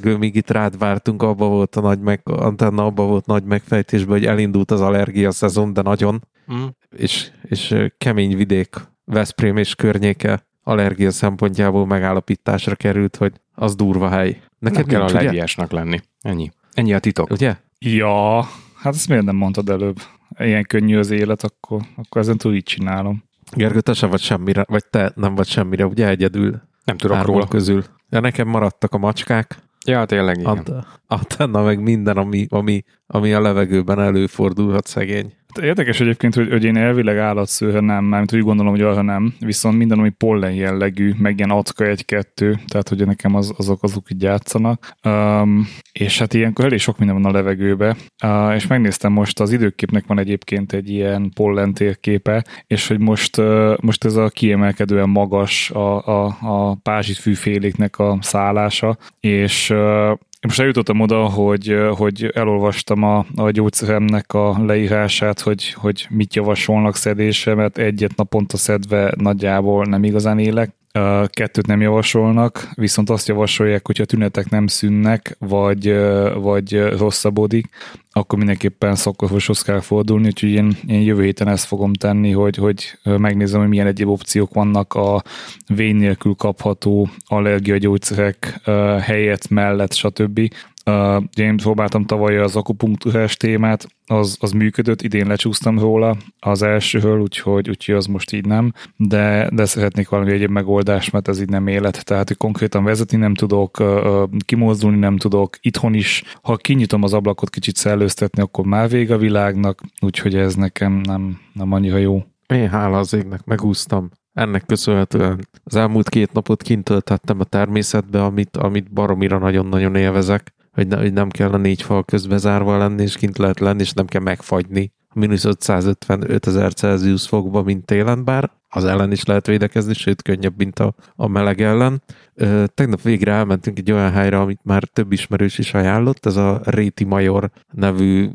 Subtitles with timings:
[0.00, 4.18] Gergő, míg itt rád vártunk, abba volt a nagy meg, antenna abba volt nagy megfejtésben,
[4.18, 6.64] hogy elindult az allergia szezon, de nagyon, mm.
[6.96, 14.40] és, és kemény vidék, Veszprém és környéke allergia szempontjából megállapításra került, hogy az durva hely.
[14.58, 16.00] Neked nem kell allergiásnak lenni.
[16.20, 16.50] Ennyi.
[16.72, 17.30] Ennyi a titok.
[17.30, 17.56] Ugye?
[17.78, 18.42] Ja,
[18.74, 19.96] hát ezt miért nem mondtad előbb?
[20.38, 23.24] Ilyen könnyű az élet, akkor, akkor ezen túl így csinálom.
[23.52, 26.62] Gergő, te sem vagy semmire, vagy te nem vagy semmire, ugye egyedül?
[26.84, 27.46] Nem tudok róla.
[27.46, 27.84] közül.
[28.08, 29.58] Ja, nekem maradtak a macskák.
[29.90, 30.84] Ja, tényleg igen.
[31.06, 35.32] Antenna meg minden, ami, ami, ami a levegőben előfordulhat szegény.
[35.62, 39.76] Érdekes egyébként, hogy, hogy én elvileg állatszőre nem, mert úgy gondolom, hogy arra nem, viszont
[39.76, 44.22] minden, ami pollen jellegű, meg ilyen acka egy-kettő, tehát hogy nekem az, azok azok így
[44.22, 44.92] játszanak.
[45.04, 49.52] Um, és hát ilyenkor elég sok minden van a levegőbe, uh, és megnéztem most, az
[49.52, 55.08] időképnek van egyébként egy ilyen pollen térképe, és hogy most, uh, most ez a kiemelkedően
[55.08, 62.30] magas a, a, a pázsit fűféléknek a szállása, és uh, most eljutottam oda, hogy, hogy
[62.34, 69.14] elolvastam a, a gyógyszeremnek a leírását, hogy, hogy mit javasolnak szedésre, mert egyet naponta szedve
[69.16, 70.79] nagyjából nem igazán élek.
[71.26, 75.94] Kettőt nem javasolnak, viszont azt javasolják, hogyha a tünetek nem szűnnek, vagy,
[76.34, 77.68] vagy rosszabbodik,
[78.12, 82.98] akkor mindenképpen szakorvoshoz kell fordulni, úgyhogy én, én jövő héten ezt fogom tenni, hogy, hogy
[83.02, 85.22] megnézem, hogy milyen egyéb opciók vannak a
[85.66, 88.60] vén nélkül kapható allergiagyógyszerek
[89.00, 90.40] helyett, mellett, stb.
[90.86, 97.20] Uh, én próbáltam tavaly az akupunktúrás témát, az, az működött, idén lecsúsztam róla az elsőhől,
[97.20, 101.48] úgyhogy, úgyhogy az most így nem, de, de szeretnék valami egyéb megoldást, mert ez így
[101.48, 102.04] nem élet.
[102.04, 107.12] Tehát, hogy konkrétan vezetni nem tudok, uh, kimozdulni nem tudok, itthon is, ha kinyitom az
[107.12, 112.24] ablakot kicsit szellőztetni, akkor már vége a világnak, úgyhogy ez nekem nem, nem annyira jó.
[112.46, 114.10] Én hála az égnek, megúsztam.
[114.32, 120.52] Ennek köszönhetően az elmúlt két napot kint töltettem a természetbe, amit, amit baromira nagyon-nagyon élvezek
[120.72, 123.80] hogy, ne, hogy nem kell a négy fal közbe zárva lenni, és kint lehet lenni,
[123.80, 129.12] és nem kell megfagyni a mínusz 555 ezer Celsius fokba, mint télen, bár az ellen
[129.12, 132.02] is lehet védekezni, sőt könnyebb, mint a, a meleg ellen.
[132.34, 136.60] Ö, tegnap végre elmentünk egy olyan helyre, amit már több ismerős is ajánlott, ez a
[136.64, 138.30] Réti Major nevű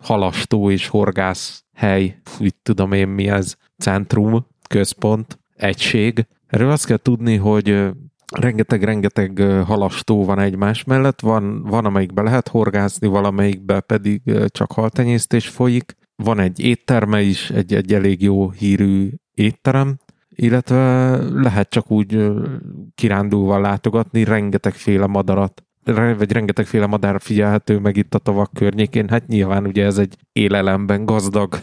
[0.00, 6.26] halastó és horgász hely, úgy tudom én mi ez, centrum, központ, egység.
[6.46, 7.90] Erről azt kell tudni, hogy
[8.36, 15.96] rengeteg-rengeteg halastó van egymás mellett, van, van amelyikbe lehet horgászni, valamelyikbe pedig csak haltenyésztés folyik,
[16.22, 19.96] van egy étterme is, egy, egy elég jó hírű étterem,
[20.28, 22.32] illetve lehet csak úgy
[22.94, 29.08] kirándulva látogatni rengetegféle madarat, vagy rengetegféle madár figyelhető meg itt a tavak környékén.
[29.08, 31.58] Hát nyilván ugye ez egy élelemben gazdag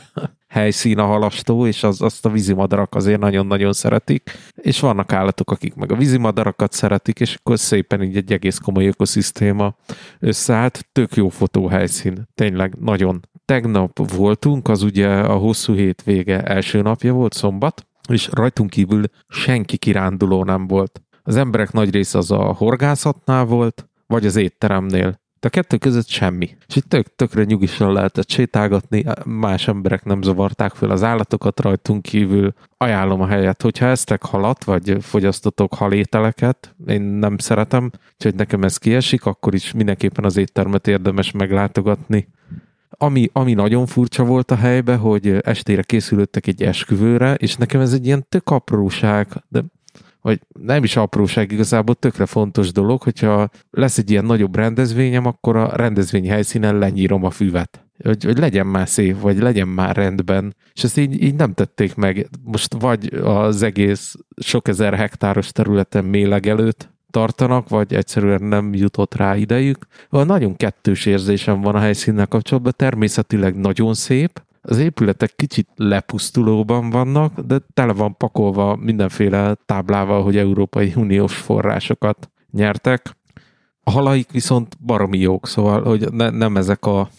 [0.55, 5.75] helyszín a halastó, és az, azt a vízimadarak azért nagyon-nagyon szeretik, és vannak állatok, akik
[5.75, 9.75] meg a vízimadarakat szeretik, és akkor szépen így egy egész komoly ökoszisztéma
[10.19, 10.87] összeállt.
[10.91, 13.19] Tök jó fotóhelyszín, tényleg nagyon.
[13.45, 19.03] Tegnap voltunk, az ugye a hosszú hét vége első napja volt, szombat, és rajtunk kívül
[19.27, 21.01] senki kiránduló nem volt.
[21.23, 25.23] Az emberek nagy része az a horgászatnál volt, vagy az étteremnél.
[25.45, 26.57] De a kettő között semmi.
[26.67, 32.01] És itt tök, tökre nyugisan lehetett sétálgatni, más emberek nem zavarták fel az állatokat rajtunk
[32.01, 32.53] kívül.
[32.77, 38.77] Ajánlom a helyet, hogyha eztek halat, vagy fogyasztotok halételeket, én nem szeretem, úgyhogy nekem ez
[38.77, 42.27] kiesik, akkor is mindenképpen az éttermet érdemes meglátogatni.
[42.89, 47.93] Ami, ami nagyon furcsa volt a helybe, hogy estére készülöttek egy esküvőre, és nekem ez
[47.93, 49.63] egy ilyen tök apróság, de
[50.25, 55.55] vagy nem is apróság, igazából tökre fontos dolog, hogyha lesz egy ilyen nagyobb rendezvényem, akkor
[55.55, 57.85] a rendezvény helyszínen lenyírom a füvet.
[58.03, 60.55] Hogy, hogy legyen már szép, vagy legyen már rendben.
[60.73, 62.29] És ezt így, így nem tették meg.
[62.43, 69.15] Most vagy az egész sok ezer hektáros területen méleg előtt tartanak, vagy egyszerűen nem jutott
[69.15, 69.85] rá idejük.
[70.09, 77.39] Nagyon kettős érzésem van a helyszínnel kapcsolatban, természetileg nagyon szép, az épületek kicsit lepusztulóban vannak,
[77.39, 83.17] de tele van pakolva mindenféle táblával, hogy Európai Uniós forrásokat nyertek.
[83.83, 87.09] A halaik viszont baromi jók, szóval hogy ne, nem ezek a,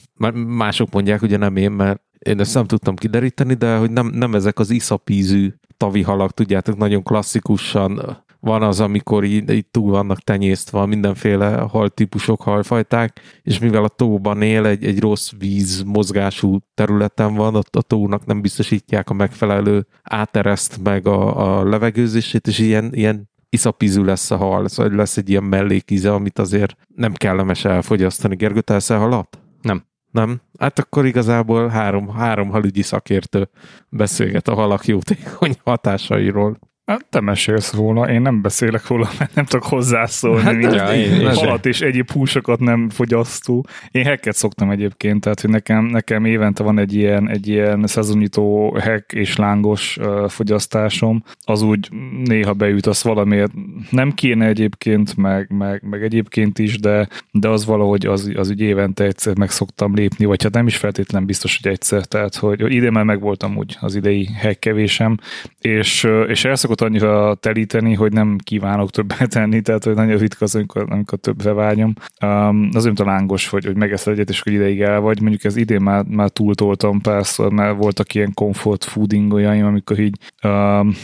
[0.46, 4.34] mások mondják, ugye nem én, mert én ezt nem tudtam kideríteni, de hogy nem, nem
[4.34, 10.20] ezek az iszapízű tavi halak, tudjátok, nagyon klasszikusan van az, amikor így, így túl vannak
[10.20, 17.34] tenyésztve mindenféle haltípusok, halfajták, és mivel a tóban él, egy, egy rossz víz mozgású területen
[17.34, 22.90] van, ott a tónak nem biztosítják a megfelelő átereszt meg a, a levegőzését, és ilyen,
[22.92, 28.36] ilyen iszapízű lesz a hal, szóval lesz egy ilyen mellékíze, amit azért nem kellemes elfogyasztani.
[28.36, 29.38] Gergő, te halat?
[29.62, 29.84] Nem.
[30.10, 30.40] Nem?
[30.58, 33.48] Hát akkor igazából három, három halügyi szakértő
[33.88, 36.58] beszélget a halak jótékony hatásairól.
[36.86, 40.42] Hát te mesélsz róla, én nem beszélek róla, mert nem tudok hozzászólni.
[40.42, 43.66] Hát, mint ja, én, halat és egyéb húsokat nem fogyasztó.
[43.90, 48.74] Én hekket szoktam egyébként, tehát hogy nekem, nekem évente van egy ilyen, egy ilyen szezonnyitó
[48.74, 51.22] hek és lángos uh, fogyasztásom.
[51.44, 51.88] Az úgy
[52.24, 53.52] néha beüt, az valamiért
[53.90, 58.60] nem kéne egyébként, meg, meg, meg egyébként is, de, de az valahogy az, az úgy
[58.60, 62.04] évente egyszer meg szoktam lépni, vagy hát nem is feltétlen biztos, hogy egyszer.
[62.04, 65.16] Tehát, hogy, idén már megvoltam úgy az idei hekkevésem,
[65.60, 70.44] és, és el szokott annyira telíteni, hogy nem kívánok többet tenni, tehát hogy nagyon ritka
[70.44, 71.92] az, amikor, amikor többre vágyom.
[72.22, 75.20] Um, az olyan lángos, hogy, hogy megeszel egyet, és hogy ideig el vagy.
[75.20, 80.18] Mondjuk ez idén már, már túltoltam párszor, mert voltak ilyen comfort fooding olyaim, amikor így
[80.44, 80.94] um,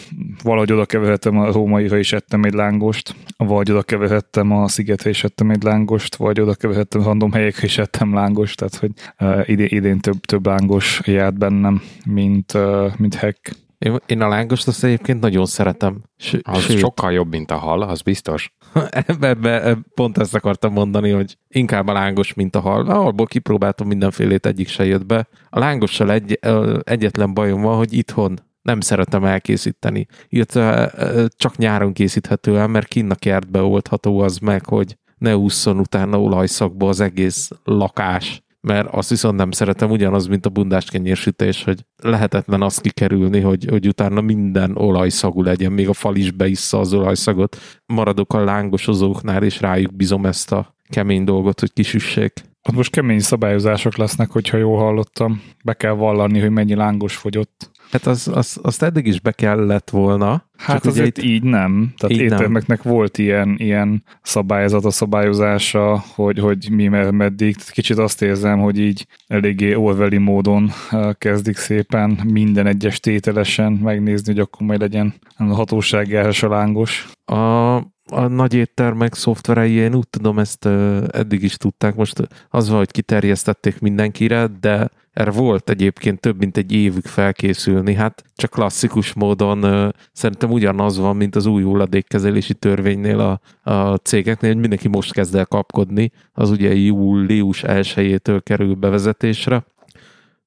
[0.42, 5.24] valahogy oda keverhettem a rómaira és ettem egy lángost, vagy oda keverhettem a szigetre és
[5.24, 8.90] ettem egy lángost, vagy oda keverhettem random helyekre és ettem lángost, tehát hogy
[9.20, 13.61] uh, idén, idén több, több lángos járt bennem, mint, uh, mint hack.
[13.82, 16.02] Én, én a lángost azt egyébként nagyon szeretem.
[16.16, 16.78] S- az sőt.
[16.78, 18.54] sokkal jobb, mint a hal, az biztos.
[19.06, 22.90] ebbe, ebbe, pont ezt akartam mondani, hogy inkább a lángos, mint a hal.
[22.90, 25.28] Alból kipróbáltam mindenfélét, egyik se jött be.
[25.50, 26.38] A lángossal egy,
[26.82, 30.06] egyetlen bajom van, hogy itthon nem szeretem elkészíteni.
[30.28, 30.92] Illetve
[31.36, 36.20] csak nyáron készíthető el, mert kinn a kertbe oldható az meg, hogy ne ússzon utána
[36.20, 41.84] olajszakba az egész lakás mert azt viszont nem szeretem, ugyanaz, mint a bundás kenyérsütés, hogy
[42.02, 46.92] lehetetlen azt kikerülni, hogy, hogy utána minden olajszagú legyen, még a fal is beissza az
[46.92, 47.56] olajszagot.
[47.86, 52.32] Maradok a lángosozóknál, és rájuk bizom ezt a kemény dolgot, hogy kisüssék.
[52.68, 55.42] Ott most kemény szabályozások lesznek, hogyha jól hallottam.
[55.64, 57.70] Be kell vallani, hogy mennyi lángos fogyott.
[57.92, 60.48] Hát az, az, azt eddig is be kellett volna.
[60.56, 61.92] Hát csak azért itt, így nem.
[61.96, 62.92] Tehát így éttermeknek nem.
[62.92, 67.56] volt ilyen, ilyen szabályzat a szabályozása, hogy, hogy mi meddig.
[67.70, 70.70] Kicsit azt érzem, hogy így eléggé Orwelli módon
[71.18, 76.12] kezdik szépen minden egyes tételesen megnézni, hogy akkor majd legyen a hatóság
[76.42, 77.08] a lángos.
[77.24, 77.74] A,
[78.04, 80.66] a nagy éttermek szoftverei, én úgy tudom, ezt
[81.10, 86.56] eddig is tudták, most az van, hogy kiterjesztették mindenkire, de erre volt egyébként több mint
[86.56, 93.20] egy évük felkészülni, hát csak klasszikus módon szerintem ugyanaz van, mint az új hulladékkezelési törvénynél
[93.20, 99.64] a, a cégeknél, hogy mindenki most kezd el kapkodni, az ugye július 1 kerül bevezetésre.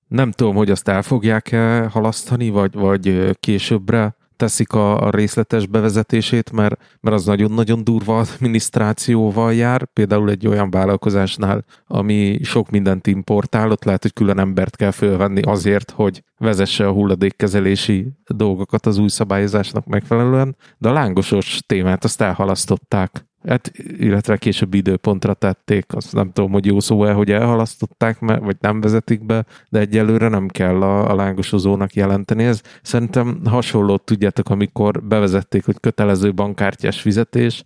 [0.08, 6.52] Nem tudom, hogy azt el fogják-e halasztani, vagy, vagy későbbre teszik a, a részletes bevezetését,
[6.52, 9.88] mert, mert az nagyon-nagyon durva adminisztrációval jár.
[9.94, 15.42] Például egy olyan vállalkozásnál, ami sok mindent importál, ott lehet, hogy külön embert kell fölvenni
[15.42, 22.22] azért, hogy vezesse a hulladékkezelési dolgokat az új szabályozásnak megfelelően, de a lángosos témát azt
[22.22, 23.25] elhalasztották.
[23.48, 28.82] Hát, illetve később időpontra tették, azt nem tudom, hogy jó szó-e, hogy elhalasztották, vagy nem
[28.82, 32.44] vezetik be, de egyelőre nem kell a, a lángosozónak jelenteni.
[32.44, 37.64] Ez szerintem hasonlót tudjátok, amikor bevezették, hogy kötelező bankkártyás fizetés,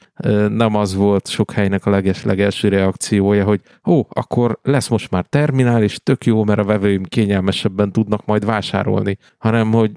[0.49, 5.25] nem az volt sok helynek a leges legelső reakciója, hogy ó, akkor lesz most már
[5.29, 9.91] terminál, és tök jó, mert a vevőim kényelmesebben tudnak majd vásárolni, hanem hogy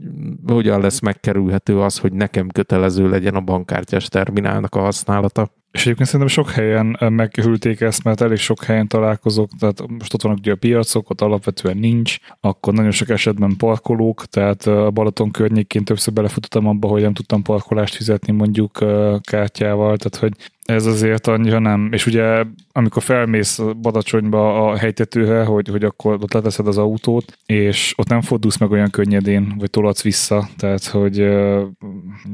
[0.47, 5.51] hogyan lesz megkerülhető az, hogy nekem kötelező legyen a bankkártyás terminálnak a használata.
[5.73, 10.23] És egyébként szerintem sok helyen meghűlték ezt, mert elég sok helyen találkozok, tehát most ott
[10.23, 15.31] vannak ugye a piacok, ott alapvetően nincs, akkor nagyon sok esetben parkolók, tehát a Balaton
[15.31, 18.79] környékén többször belefutottam abba, hogy nem tudtam parkolást fizetni mondjuk
[19.21, 21.89] kártyával, tehát hogy ez azért annyira nem.
[21.93, 27.93] És ugye, amikor felmész Badacsonyba a helytetőre, hogy, hogy akkor ott leteszed az autót, és
[27.97, 31.17] ott nem fordulsz meg olyan könnyedén, vagy tolatsz vissza, tehát, hogy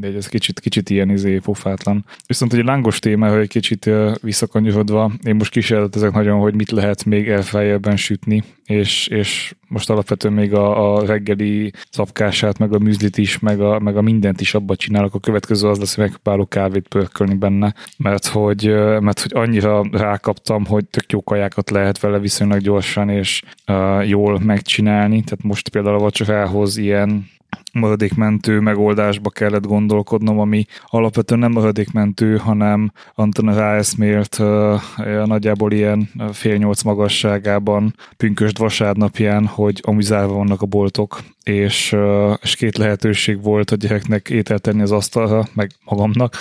[0.01, 2.05] de ez kicsit, kicsit ilyen izé pofátlan.
[2.27, 3.91] Viszont egy lángos téma, hogy egy kicsit
[4.23, 10.35] visszakanyarodva, én most kísérletezek nagyon, hogy mit lehet még elfeljebben sütni, és, és most alapvetően
[10.35, 14.55] még a, a reggeli szapkását, meg a műzlit is, meg a, meg a mindent is
[14.55, 15.15] abba csinálok.
[15.15, 18.67] A következő az lesz, hogy megpróbálok kávét pörkölni benne, mert hogy,
[19.01, 19.83] mert hogy annyira
[20.29, 25.23] rákaptam, hogy tök jó kajákat lehet vele viszonylag gyorsan és uh, jól megcsinálni.
[25.23, 27.31] Tehát most például a vacsorához ilyen
[27.73, 34.81] maradékmentő megoldásba kellett gondolkodnom, ami alapvetően nem maradékmentő, hanem Anton ráeszmélt uh,
[35.25, 41.97] nagyjából ilyen fél nyolc magasságában pünkösd vasárnapján, hogy amizálva vannak a boltok, és,
[42.43, 46.37] és két lehetőség volt a gyereknek ételt tenni az asztalra, meg magamnak.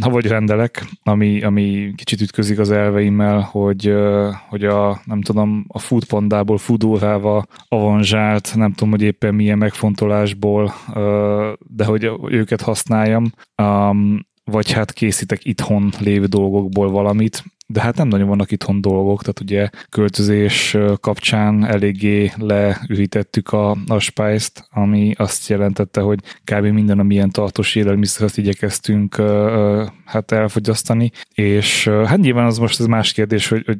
[0.00, 3.94] Ha vagy rendelek, ami, ami kicsit ütközik az elveimmel, hogy,
[4.48, 10.74] hogy a, nem tudom, a foodpandából foodórával avanzsált, nem tudom, hogy éppen milyen megfontolásból,
[11.58, 13.32] de hogy őket használjam,
[14.44, 19.40] vagy hát készítek itthon lévő dolgokból valamit, de hát nem nagyon vannak itthon dolgok, tehát
[19.40, 26.64] ugye költözés kapcsán eléggé leürítettük a, a spice ami azt jelentette, hogy kb.
[26.64, 29.16] minden, ami ilyen tartós élelmiszer, igyekeztünk
[30.04, 33.78] hát elfogyasztani, és hát nyilván az most ez más kérdés, hogy, hogy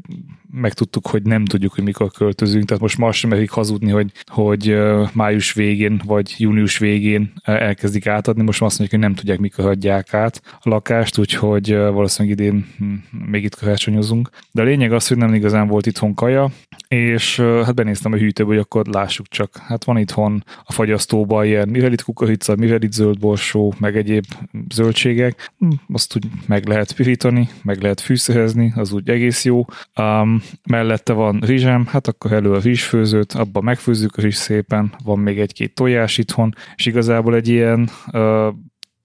[0.53, 4.79] megtudtuk, hogy nem tudjuk, hogy mikor költözünk, tehát most ma sem merik hazudni, hogy, hogy
[5.13, 10.15] május végén vagy június végén elkezdik átadni, most azt mondják, hogy nem tudják, mikor adják
[10.15, 12.95] át a lakást, úgyhogy valószínűleg idén hm,
[13.31, 14.31] még itt karácsonyozunk.
[14.53, 16.51] De a lényeg az, hogy nem igazán volt itthon kaja,
[16.89, 19.57] és hát benéztem a hűtőbe, hogy akkor lássuk csak.
[19.57, 24.25] Hát van itthon a fagyasztóban ilyen mivel kukorica, mivel zöldborsó, meg egyéb
[24.75, 25.53] zöldségek.
[25.59, 29.65] Hm, azt úgy meg lehet pirítani, meg lehet fűszerezni, az úgy egész jó.
[29.97, 35.19] Um, mellette van rizsem, hát akkor elő a rizsfőzőt, abban megfőzzük a rizs szépen, van
[35.19, 38.55] még egy-két tojás itthon, és igazából egy ilyen uh,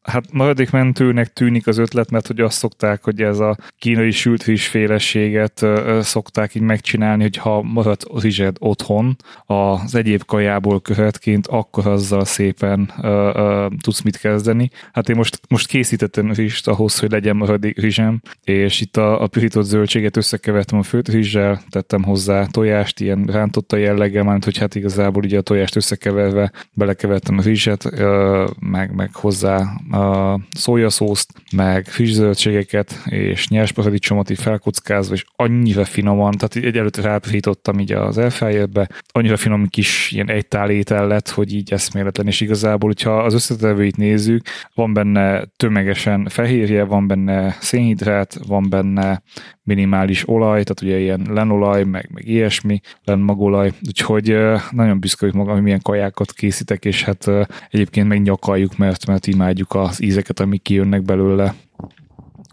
[0.07, 5.65] hát maradékmentőnek tűnik az ötlet, mert hogy azt szokták, hogy ez a kínai sült rizsféleséget
[6.01, 12.91] szokták így megcsinálni, hogy ha marad rizsed otthon az egyéb kajából követként, akkor azzal szépen
[12.97, 14.69] uh, uh, tudsz mit kezdeni.
[14.91, 19.27] Hát én most, most készítettem rizst ahhoz, hogy legyen maradék rizsem, és itt a, a
[19.27, 24.75] pirított zöldséget összekevertem a főt rizssel, tettem hozzá tojást, ilyen rántotta jelleggel, mert hogy hát
[24.75, 31.85] igazából ugye a tojást összekeverve belekevertem a rizset, uh, meg, meg hozzá a szójaszószt, meg
[31.85, 37.91] friss zöldségeket, és nyers paradicsomot így felkockázva, és annyira finoman, tehát egy előtt rápihítottam így
[37.91, 42.89] az elfájérbe, annyira finom kis ilyen egy tál étel lett, hogy így eszméletlen, és igazából,
[42.89, 49.21] hogyha az összetevőit nézzük, van benne tömegesen fehérje, van benne szénhidrát, van benne
[49.67, 54.37] minimális olaj, tehát ugye ilyen lenolaj, meg, meg ilyesmi, lenmagolaj, úgyhogy
[54.71, 57.29] nagyon büszke vagyok magam, hogy milyen kajákat készítek, és hát
[57.69, 61.55] egyébként meg nyakaljuk, mert, mert imádjuk az ízeket, amik kijönnek belőle.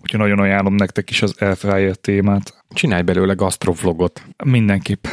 [0.03, 2.65] Úgyhogy nagyon ajánlom nektek is az Airfryer témát.
[2.71, 4.23] Csinálj belőle gasztrovlogot.
[4.45, 5.07] Mindenképp.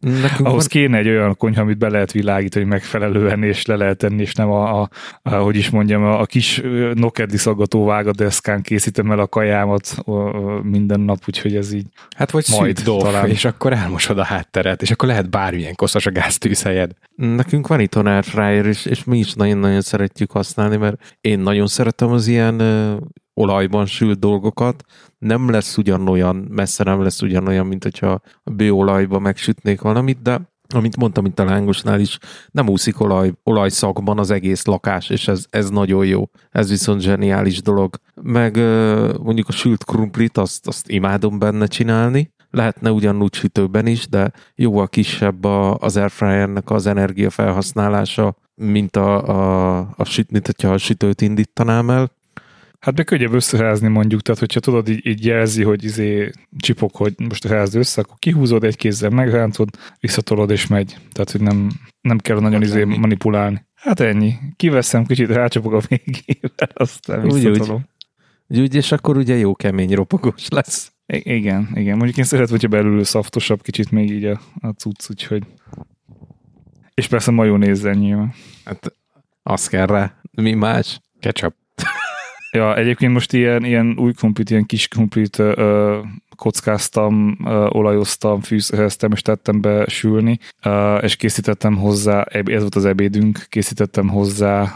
[0.00, 0.66] Nekünk Ahhoz van...
[0.68, 4.50] kéne egy olyan konyha, amit be lehet világítani megfelelően, és le lehet tenni, és nem
[4.50, 4.88] a, a,
[5.22, 6.62] a hogy is mondjam, a, a kis
[6.94, 9.96] nokedli szaggató vágadeszkán készítem el a kajámat
[10.62, 13.28] minden nap, úgyhogy ez így Hát vagy majd talán.
[13.28, 16.90] és akkor elmosod a hátteret, és akkor lehet bármilyen koszos a gáztűzhelyed.
[17.14, 22.10] Nekünk van itt airfryer, és, és mi is nagyon-nagyon szeretjük használni, mert én nagyon szeretem
[22.10, 22.62] az ilyen
[23.40, 24.84] olajban sült dolgokat,
[25.18, 31.24] nem lesz ugyanolyan, messze nem lesz ugyanolyan, mint hogyha bőolajba megsütnék valamit, de amit mondtam
[31.24, 32.18] itt a lángosnál is,
[32.50, 36.30] nem úszik olaj, olajszakban az egész lakás, és ez, ez nagyon jó.
[36.50, 37.96] Ez viszont zseniális dolog.
[38.22, 38.56] Meg
[39.22, 42.32] mondjuk a sült krumplit, azt, azt imádom benne csinálni.
[42.50, 49.78] Lehetne ugyanúgy sütőben is, de jóval kisebb a, az airfryernek az energiafelhasználása, mint a, a,
[49.96, 52.18] a süt, mint hogyha a sütőt indítanám el.
[52.80, 57.14] Hát meg könnyebb összeházni mondjuk, tehát hogyha tudod, így, így jelzi, hogy izé csipok, hogy
[57.18, 59.68] most házd össze, akkor kihúzod egy kézzel, megrántod,
[60.00, 60.96] visszatolod és megy.
[61.12, 61.70] Tehát, hogy nem,
[62.00, 63.66] nem kell nagyon izé manipulálni.
[63.74, 64.34] Hát ennyi.
[64.56, 67.84] Kiveszem, kicsit rácsapok a végével, aztán visszatolom.
[68.48, 70.92] Úgy, úgy, és akkor ugye jó kemény ropogós lesz.
[71.06, 71.96] I- igen, igen.
[71.96, 75.42] Mondjuk én szeretem, hogyha belül szaftosabb kicsit még így a, a cucc, úgyhogy
[76.94, 78.34] és persze majónézzel nyilván.
[78.64, 78.96] Hát
[79.42, 80.20] az kell rá.
[80.32, 81.00] Mi más?
[81.20, 81.54] Ketchup.
[82.52, 86.00] Ja, egyébként most ilyen, ilyen új krumplit, ilyen kis krumplit ö,
[86.40, 87.36] kockáztam,
[87.68, 90.38] olajoztam, fűszereztem, és tettem be sülni,
[91.00, 94.74] és készítettem hozzá, ez volt az ebédünk, készítettem hozzá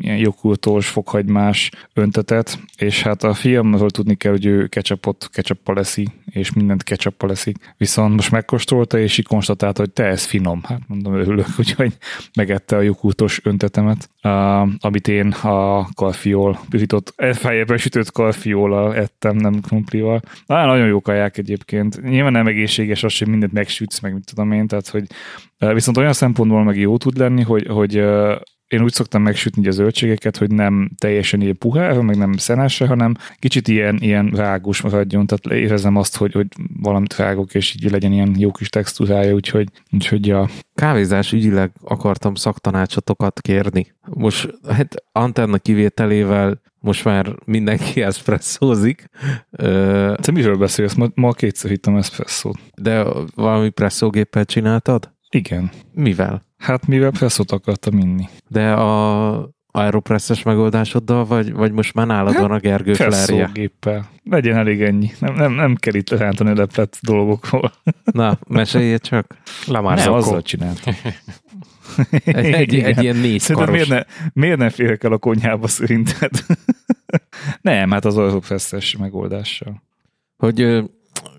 [0.00, 6.52] joghurtos, fokhagymás öntetet, és hát a fiamról tudni kell, hogy ő ketchupot ketchuppal leszi, és
[6.52, 7.74] mindent ketchuppal leszik.
[7.76, 10.60] Viszont most megkóstolta, és így konstatálta, hogy te ez finom.
[10.64, 11.92] Hát mondom, örülök, úgyhogy
[12.36, 14.10] megette a joghurtos öntetemet,
[14.80, 20.20] amit én a karfiol, pirított, fejében sütött karfiolal ettem, nem krumplival.
[20.46, 22.02] Na, nagyon jó kaják egyébként.
[22.02, 25.06] Nyilván nem egészséges az, hogy mindent megsütsz, meg mit tudom én, tehát hogy
[25.58, 28.04] viszont olyan szempontból meg jó tud lenni, hogy, hogy
[28.70, 33.14] én úgy szoktam megsütni a zöldségeket, hogy nem teljesen ilyen puhára, meg nem szenásra, hanem
[33.38, 36.46] kicsit ilyen, ilyen rágós maradjon, tehát érezem azt, hogy, hogy
[36.80, 40.48] valamit rágok, és így legyen ilyen jó kis textúrája, úgyhogy, úgyhogy ja.
[40.74, 43.94] Kávézás ügyileg akartam szaktanácsatokat kérni.
[44.08, 49.08] Most hát antenna kivételével most már mindenki eszpresszózik.
[50.16, 50.94] Te miről beszélsz?
[50.94, 52.58] Ma, ma kétszer hittem eszpresszót.
[52.74, 55.12] De valami presszógéppel csináltad?
[55.30, 55.70] Igen.
[55.92, 56.48] Mivel?
[56.60, 58.28] Hát mivel presszót akartam inni.
[58.48, 63.50] De a aeropresszes megoldásoddal, vagy, vagy most már nálad hát, van a Gergő flerje?
[63.52, 64.10] géppel.
[64.24, 65.10] Legyen elég ennyi.
[65.18, 67.72] Nem, nem, nem kell itt rántani leplet dolgokról.
[68.04, 69.36] Na, meséljél csak.
[69.66, 70.94] Lamar nem, azzal csináltam.
[72.24, 74.02] egy, egy, egy ilyen négy Szerintem miért ne,
[74.32, 76.30] miért ne férek el a konyhába szerinted?
[77.60, 79.82] nem, hát az aeropresszes megoldással.
[80.36, 80.84] hogy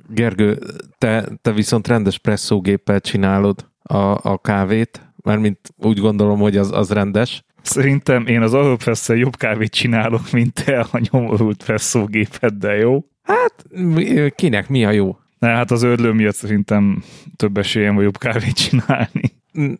[0.09, 0.59] Gergő,
[0.97, 6.71] te, te viszont rendes presszógéppel csinálod a, a kávét, mert mint úgy gondolom, hogy az,
[6.71, 7.43] az rendes.
[7.61, 13.05] Szerintem én az Aeropress-szel jobb kávét csinálok, mint te a nyomorult presszógépeddel, jó?
[13.21, 13.65] Hát
[14.35, 15.17] kinek mi a jó?
[15.39, 17.03] Ne, hát az ödlő miatt szerintem
[17.35, 19.21] több esélyem vagy jobb kávét csinálni.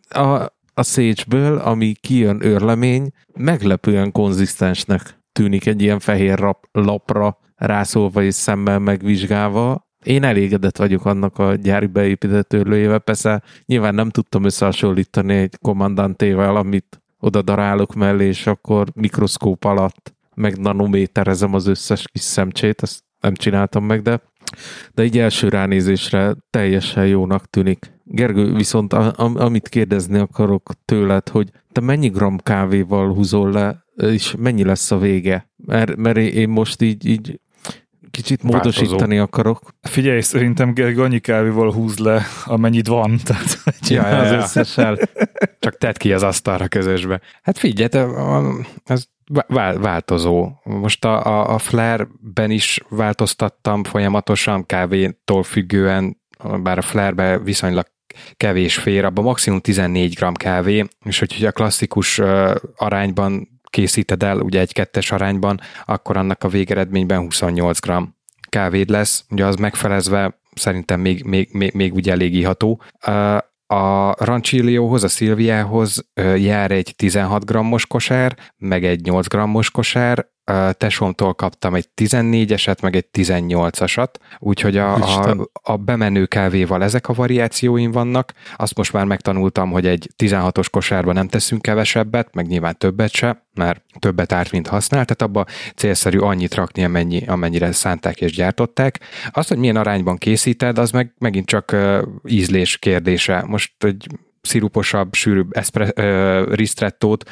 [0.08, 8.22] A, a Sage-ből, ami kijön őrlemény, meglepően konzisztensnek tűnik egy ilyen fehér rap, lapra rászólva
[8.22, 9.90] és szemmel megvizsgálva.
[10.02, 16.56] Én elégedett vagyok annak a gyári beépített őrlőjével, persze nyilván nem tudtam összehasonlítani egy kommandantével,
[16.56, 23.02] amit oda darálok mellé, és akkor mikroszkóp alatt meg nanométerezem az összes kis szemcsét, ezt
[23.20, 24.20] nem csináltam meg, de,
[24.94, 27.92] de így első ránézésre teljesen jónak tűnik.
[28.04, 33.84] Gergő, viszont a, a, amit kérdezni akarok tőled, hogy te mennyi gram kávéval húzol le,
[33.96, 35.50] és mennyi lesz a vége?
[35.56, 37.40] Mert, mert én most így, így
[38.12, 39.22] kicsit módosítani Változó.
[39.22, 39.74] akarok.
[39.82, 43.18] Figyelj, szerintem Gergő annyi kávéval húz le, amennyit van.
[43.24, 44.36] Tehát, ja, ja, az ja.
[44.36, 44.98] összessel.
[45.58, 47.20] Csak tedd ki az asztalra közösbe.
[47.42, 48.06] Hát figyelj,
[48.84, 49.04] ez
[49.80, 50.50] változó.
[50.64, 56.20] Most a, a, a Flare-ben is változtattam folyamatosan kávétól függően,
[56.62, 57.86] bár a Flare-be viszonylag
[58.36, 62.20] kevés fér, abban maximum 14 g kávé, és hogyha a klasszikus
[62.76, 67.92] arányban készíted el, ugye egy kettes arányban, akkor annak a végeredményben 28 g
[68.48, 72.82] kávéd lesz, ugye az megfelezve szerintem még, még, még, még ugye elég iható.
[73.66, 76.04] A Ranciliohoz, a Szilviához
[76.36, 80.28] jár egy 16 grammos kosár, meg egy 8 grammos kosár,
[80.72, 84.08] tesómtól kaptam egy 14-eset, meg egy 18-asat,
[84.38, 88.32] úgyhogy a, a, a bemenő kávéval ezek a variációim vannak.
[88.56, 93.46] Azt most már megtanultam, hogy egy 16-os kosárba nem teszünk kevesebbet, meg nyilván többet se,
[93.54, 99.00] mert többet árt, mint használ, tehát abba célszerű annyit rakni, amennyi, amennyire szánták és gyártották.
[99.30, 101.76] Azt, hogy milyen arányban készíted, az meg megint csak
[102.24, 103.44] ízlés kérdése.
[103.46, 104.06] Most egy
[104.40, 107.30] sziruposabb, sűrűbb eszpre, uh, ristrettót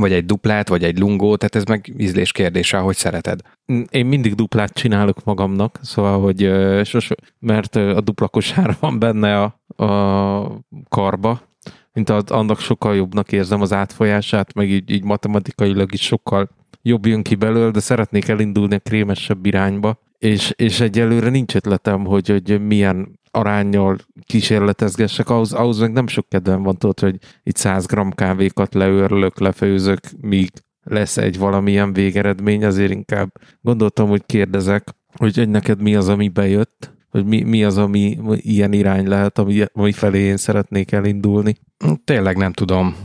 [0.00, 3.40] vagy egy duplát, vagy egy lungót, tehát ez meg ízlés kérdése, hogy szereted.
[3.90, 6.50] Én mindig duplát csinálok magamnak, szóval, hogy
[6.84, 11.42] sos, mert a dupla kosár van benne a, a karba,
[11.92, 16.48] mint az, annak sokkal jobbnak érzem az átfolyását, meg így, így matematikailag is sokkal
[16.82, 22.04] jobb jön ki belőle, de szeretnék elindulni a krémesebb irányba, és, és egyelőre nincs ötletem,
[22.04, 27.56] hogy, hogy milyen arányjal kísérletezgessek, ahhoz, ahhoz meg nem sok kedvem van, tudod, hogy itt
[27.56, 30.50] 100 g kávékat leőrlök, lefőzök, míg
[30.82, 36.28] lesz egy valamilyen végeredmény, azért inkább gondoltam, hogy kérdezek, hogy, hogy neked mi az, ami
[36.28, 41.56] bejött, hogy mi, mi az, ami ilyen irány lehet, ami, ami felé én szeretnék elindulni.
[42.04, 42.96] Tényleg nem tudom.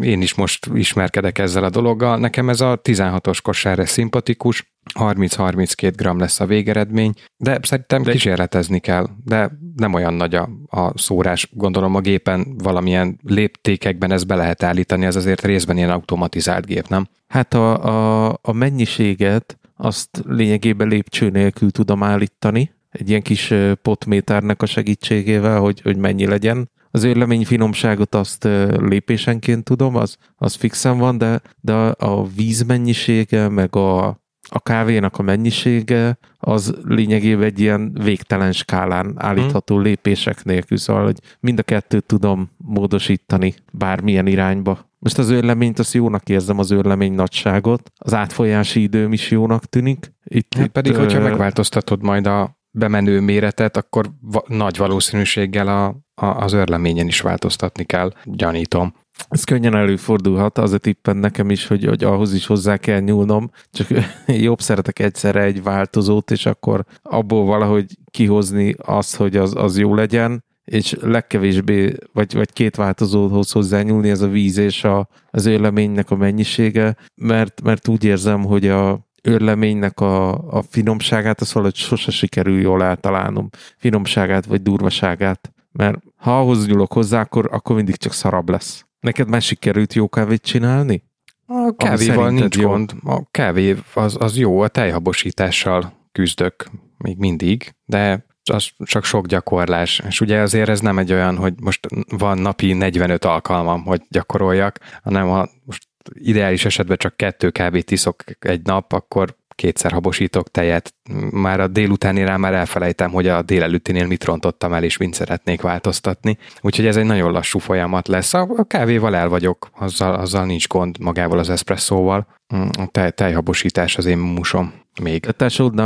[0.00, 2.18] Én is most ismerkedek ezzel a dologgal.
[2.18, 8.12] Nekem ez a 16-os kosár szimpatikus, 30-32 gram lesz a végeredmény, de szerintem de...
[8.12, 11.48] kísérletezni kell, de nem olyan nagy a, a szórás.
[11.52, 16.88] Gondolom a gépen valamilyen léptékekben ezt be lehet állítani, ez azért részben ilyen automatizált gép,
[16.88, 17.08] nem?
[17.26, 17.84] Hát a,
[18.28, 25.58] a, a mennyiséget azt lényegében lépcső nélkül tudom állítani, egy ilyen kis potméternek a segítségével,
[25.58, 26.70] hogy, hogy mennyi legyen.
[26.90, 33.48] Az őrlemény finomságot azt lépésenként tudom, az, az fixen van, de, de a víz mennyisége,
[33.48, 34.06] meg a,
[34.48, 39.84] a kávénak a mennyisége, az lényegében egy ilyen végtelen skálán állítható hmm.
[39.84, 44.92] lépések nélkül, szóval hogy mind a kettőt tudom módosítani bármilyen irányba.
[44.98, 50.12] Most az őrleményt azt jónak érzem, az őrlemény nagyságot, az átfolyási időm is jónak tűnik.
[50.24, 55.86] Itt, hát itt pedig, hogyha megváltoztatod majd a bemenő méretet, akkor va- nagy valószínűséggel a,
[56.24, 58.94] a, az örleményen is változtatni kell, gyanítom.
[59.28, 63.50] Ez könnyen előfordulhat, az a tippen nekem is, hogy, hogy ahhoz is hozzá kell nyúlnom,
[63.70, 63.88] csak
[64.26, 69.94] jobb szeretek egyszerre egy változót, és akkor abból valahogy kihozni azt, hogy az, az jó
[69.94, 76.10] legyen, és legkevésbé, vagy, vagy két változóhoz hozzányúlni, ez a víz és a, az őrleménynek
[76.10, 82.10] a mennyisége, mert, mert úgy érzem, hogy a, őrleménynek a, a finomságát, az valahogy sose
[82.10, 83.48] sikerül jól eltalálnom.
[83.76, 85.52] Finomságát vagy durvaságát.
[85.72, 88.86] Mert ha ahhoz nyúlok hozzá, akkor, akkor mindig csak szarabb lesz.
[89.00, 91.02] Neked már sikerült jó kávét csinálni?
[91.46, 92.68] A kávéval nincs jó.
[92.68, 92.92] gond.
[93.04, 100.02] A kávé az, az jó, a tejhabosítással küzdök még mindig, de az csak sok gyakorlás.
[100.08, 104.78] És ugye azért ez nem egy olyan, hogy most van napi 45 alkalmam, hogy gyakoroljak,
[105.02, 110.94] hanem ha most ideális esetben csak kettő kávét iszok egy nap, akkor kétszer habosítok tejet.
[111.30, 116.38] Már a délutánira már elfelejtem, hogy a délelőttinél mit rontottam el, és mint szeretnék változtatni.
[116.60, 118.34] Úgyhogy ez egy nagyon lassú folyamat lesz.
[118.34, 122.26] A kávéval el vagyok, azzal, azzal nincs gond magával az eszpresszóval.
[122.54, 125.20] Mm, a tej, tejhabosítás az én musom még.
[125.20, 125.82] Tesód,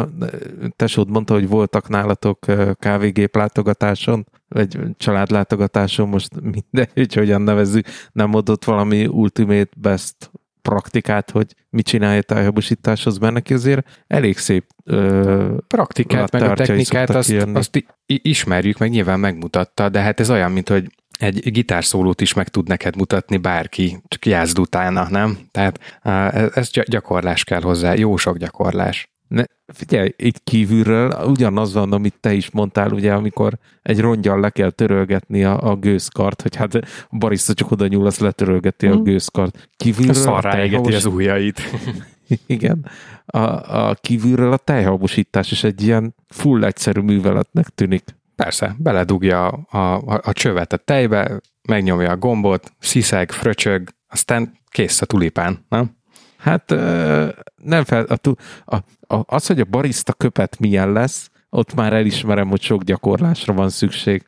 [0.77, 8.35] tesód mondta, hogy voltak nálatok kávégép látogatáson, vagy családlátogatáson, most mindegy, hogy hogyan nevezzük, nem
[8.35, 10.31] adott valami ultimate best
[10.69, 17.11] praktikát, hogy mit csinálja tájhabosításhoz, mert neki azért elég szép ö, praktikát, meg a technikát,
[17.11, 22.35] azt, azt ismerjük, meg nyilván megmutatta, de hát ez olyan, mint hogy egy gitárszólót is
[22.35, 25.39] meg tud neked mutatni bárki, csak jázd utána, nem?
[25.51, 26.01] Tehát
[26.57, 29.11] ez gyakorlás kell hozzá, jó sok gyakorlás.
[29.29, 34.51] Ne, figyelj, itt kívülről ugyanaz van, amit te is mondtál, ugye, amikor egy rongyal le
[34.51, 38.91] kell törölgetni a, a gőzkart, hogy hát a barista csak oda nyúl, azt letörölgeti mm.
[38.91, 39.69] a gőzkart.
[39.77, 41.61] Kívülről Szarrá égeti az ujjait.
[42.47, 42.91] Igen.
[43.27, 43.39] A,
[43.89, 48.17] a kívülről a tejhabosítás is egy ilyen full egyszerű műveletnek tűnik.
[48.37, 55.01] Persze, beledugja a, a, a csövet a tejbe, megnyomja a gombot, sziszeg, fröcsög, aztán kész
[55.01, 55.98] a tulipán, nem?
[56.39, 56.71] Hát
[57.63, 58.31] nem fel, a,
[58.65, 58.77] a,
[59.15, 63.69] a, az, hogy a barista köpet milyen lesz, ott már elismerem, hogy sok gyakorlásra van
[63.69, 64.27] szükség.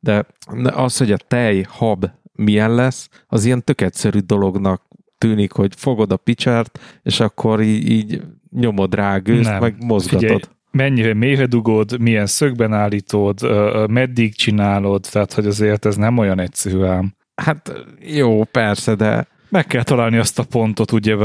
[0.00, 0.26] De
[0.70, 4.82] az, hogy a tej hab milyen lesz, az ilyen tök egyszerű dolognak
[5.18, 9.60] tűnik, hogy fogod a picsárt, és akkor így, így nyomod rá a gőzt, Nem.
[9.60, 10.20] meg mozgatod.
[10.20, 13.40] Figyelj, mennyire mélyre dugod, milyen szögben állítod,
[13.90, 17.14] meddig csinálod, tehát hogy azért ez nem olyan egyszerű ám.
[17.34, 19.26] Hát jó, persze, de...
[19.50, 21.16] Meg kell találni azt a pontot, ugye,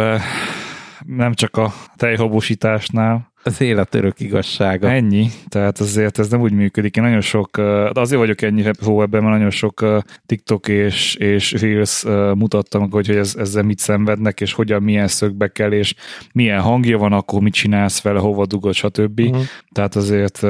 [1.05, 4.89] nem csak a tejhabosításnál, az élet örök igazsága.
[4.89, 6.97] Ennyi, tehát azért ez nem úgy működik.
[6.97, 7.58] Én nagyon sok,
[7.93, 9.86] de azért vagyok ennyire hó ebben, mert nagyon sok
[10.25, 12.03] TikTok és, és Reels
[12.38, 15.95] mutattam, hogy, hogy ez, ezzel mit szenvednek, és hogyan, milyen szögbe kell, és
[16.34, 19.19] milyen hangja van, akkor mit csinálsz vele, hova dugod, stb.
[19.19, 19.43] Uh-huh.
[19.71, 20.41] Tehát azért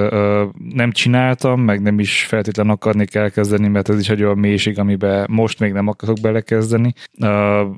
[0.73, 5.27] nem csináltam, meg nem is feltétlenül akarnék elkezdeni, mert ez is egy olyan mélység, amiben
[5.29, 6.93] most még nem akarok belekezdeni.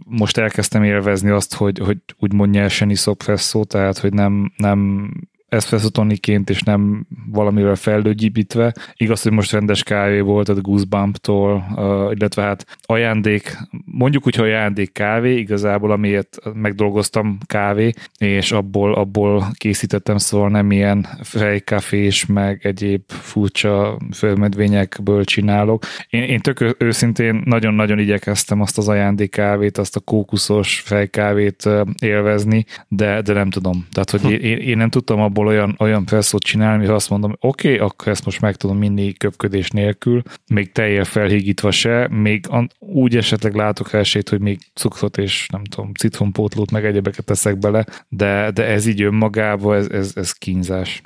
[0.06, 3.24] Most elkezdtem élvezni azt, hogy, hogy úgymond nyersen iszok
[3.68, 5.07] tehát hogy nem, nem
[5.50, 8.74] espresso toniként, és nem valamivel fellőgyibítve.
[8.96, 11.66] Igaz, hogy most rendes kávé volt a Goosebump-tól,
[12.14, 19.48] illetve hát ajándék, mondjuk úgy, hogy ajándék kávé, igazából amiért megdolgoztam kávé, és abból, abból
[19.58, 25.84] készítettem, szóval nem ilyen fejkafés, meg egyéb furcsa földmedvényekből csinálok.
[26.10, 31.70] Én, én tök őszintén nagyon-nagyon igyekeztem azt az ajándék kávét, azt a kókuszos fejkávét
[32.02, 33.88] élvezni, de, de nem tudom.
[33.92, 37.38] Tehát, hogy én, én nem tudtam abból abból olyan, olyan felszót csinálni, hogy azt mondom,
[37.40, 42.48] oké, okay, akkor ezt most meg tudom minni köpködés nélkül, még teljel felhígítva se, még
[42.80, 47.86] úgy esetleg látok esélyt, hogy még cukrot és nem tudom, citrompótlót meg egyebeket teszek bele,
[48.10, 51.02] de, de ez így önmagában, ez, ez, ez kínzás.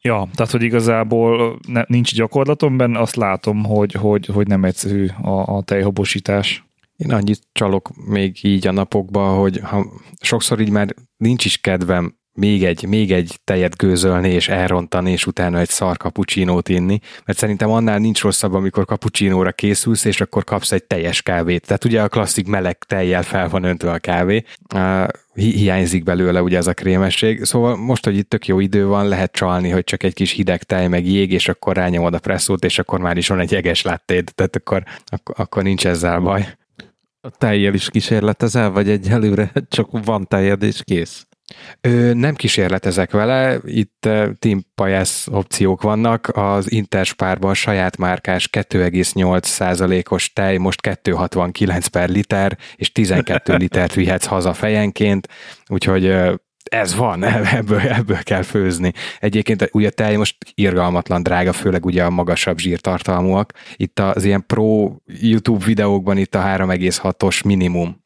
[0.00, 5.06] Ja, tehát, hogy igazából ne, nincs gyakorlatom benne, azt látom, hogy, hogy, hogy nem egyszerű
[5.22, 6.64] a, a tejhabosítás.
[6.96, 9.86] Én annyit csalok még így a napokban, hogy ha
[10.20, 15.26] sokszor így már nincs is kedvem még egy, még egy tejet gőzölni és elrontani, és
[15.26, 20.44] utána egy szar kapucsinót inni, mert szerintem annál nincs rosszabb, amikor kapucsinóra készülsz, és akkor
[20.44, 21.66] kapsz egy teljes kávét.
[21.66, 26.42] Tehát ugye a klasszik meleg tejjel fel van öntve a kávé, uh, hi- hiányzik belőle
[26.42, 27.44] ugye ez a krémesség.
[27.44, 30.62] Szóval most, hogy itt tök jó idő van, lehet csalni, hogy csak egy kis hideg
[30.62, 33.82] tej, meg jég, és akkor rányomod a presszót, és akkor már is van egy jeges
[33.82, 36.46] láttéd, tehát akkor, akkor, akkor nincs ezzel baj.
[37.20, 41.26] A tejjel is kísérletezel, vagy egyelőre csak van tejed és kész?
[41.80, 44.08] Ö, nem kísérletezek vele, itt
[44.38, 52.92] Team Pajász opciók vannak, az Interspárban saját márkás 2,8%-os tej most 2,69 per liter, és
[52.92, 55.28] 12 litert vihetsz haza fejenként,
[55.68, 56.12] úgyhogy
[56.70, 57.24] ez van,
[57.58, 58.92] ebből, ebből kell főzni.
[59.18, 63.52] Egyébként ugye a tej most irgalmatlan drága, főleg ugye a magasabb zsírtartalmúak.
[63.76, 68.04] Itt az ilyen pro YouTube videókban itt a 3,6-os minimum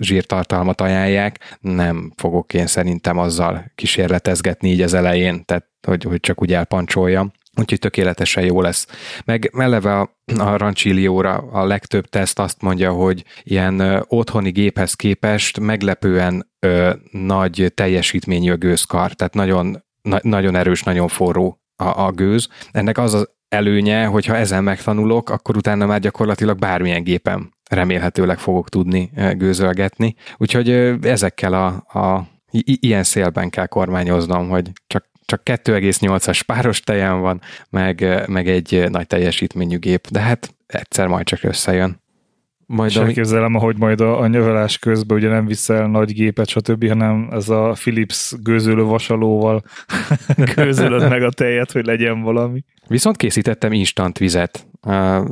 [0.00, 6.42] zsírtartalmat ajánlják, nem fogok én szerintem azzal kísérletezgetni így az elején, tehát hogy, hogy csak
[6.42, 7.32] úgy elpancsoljam.
[7.60, 8.86] Úgyhogy tökéletesen jó lesz.
[9.24, 14.94] Meg eleve a, a Ranchilióra a legtöbb teszt azt mondja, hogy ilyen ö, otthoni géphez
[14.94, 22.04] képest meglepően ö, nagy teljesítményű a gőzkar, tehát nagyon, na, nagyon erős, nagyon forró a,
[22.04, 22.48] a gőz.
[22.70, 28.68] Ennek az az előnye, hogyha ezen megtanulok, akkor utána már gyakorlatilag bármilyen gépen remélhetőleg fogok
[28.68, 30.14] tudni gőzölgetni.
[30.36, 30.70] Úgyhogy
[31.02, 31.66] ezekkel a,
[32.00, 38.48] a i- ilyen szélben kell kormányoznom, hogy csak csak 2,8-as páros tejem van, meg, meg
[38.48, 42.00] egy nagy teljesítményű gép, de hát egyszer majd csak összejön.
[42.66, 43.06] Majd és ami...
[43.06, 47.48] elképzelem, ahogy majd a, a nyövelés közben ugye nem viszel nagy gépet, stb., hanem ez
[47.48, 49.62] a Philips gőzölő vasalóval
[50.54, 52.64] gőzölöd meg a tejet, hogy legyen valami.
[52.88, 54.66] Viszont készítettem instant vizet.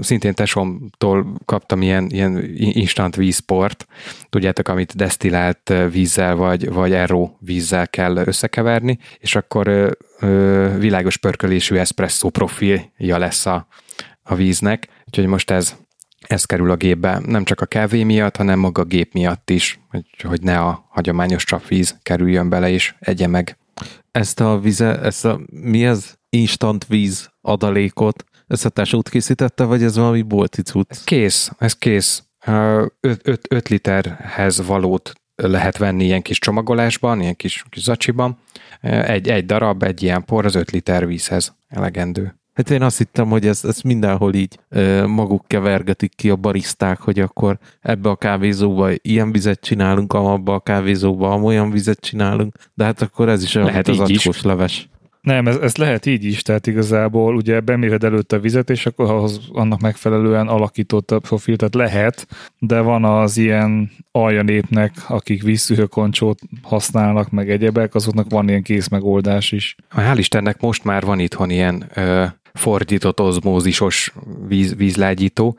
[0.00, 3.86] Szintén tesomtól kaptam ilyen, ilyen instant vízport,
[4.30, 11.76] tudjátok, amit desztillált vízzel vagy, vagy erro vízzel kell összekeverni, és akkor uh, világos pörkölésű
[11.76, 13.66] espresso profilja lesz a,
[14.22, 15.76] a víznek, úgyhogy most ez
[16.26, 19.80] ez kerül a gépbe, nem csak a kávé miatt, hanem maga a gép miatt is,
[19.90, 23.58] hogy, hogy ne a hagyományos csapvíz kerüljön bele és egye meg.
[24.10, 26.14] Ezt a vize, ezt a, mi ez?
[26.28, 31.04] Instant víz adalékot, ezt tesót készítette, vagy ez valami bolti cucc?
[31.04, 32.24] Kész, ez kész.
[33.00, 38.38] 5 literhez valót lehet venni ilyen kis csomagolásban, ilyen kis, kis zacsiban.
[38.80, 42.34] Egy, egy darab, egy ilyen por az 5 liter vízhez elegendő.
[42.56, 47.00] Hát én azt hittem, hogy ez, ez mindenhol így ö, maguk kevergetik ki a bariszták,
[47.00, 52.84] hogy akkor ebbe a kávézóba ilyen vizet csinálunk, abba a kávézóba amolyan vizet csinálunk, de
[52.84, 54.88] hát akkor ez is olyan, lehet az acskós leves.
[55.26, 59.10] Nem, ez, ez lehet így is, tehát igazából ugye beméred előtte a vizet, és akkor
[59.10, 62.26] ahhoz annak megfelelően alakított a profil, tehát lehet,
[62.58, 68.88] de van az ilyen alja népnek, akik vízszűhőkoncsót használnak, meg egyebek, azoknak van ilyen kész
[68.88, 69.76] megoldás is.
[69.96, 74.12] Hál' Istennek most már van itthon ilyen ö, fordított ozmózisos
[74.48, 75.58] víz, vízlágyító,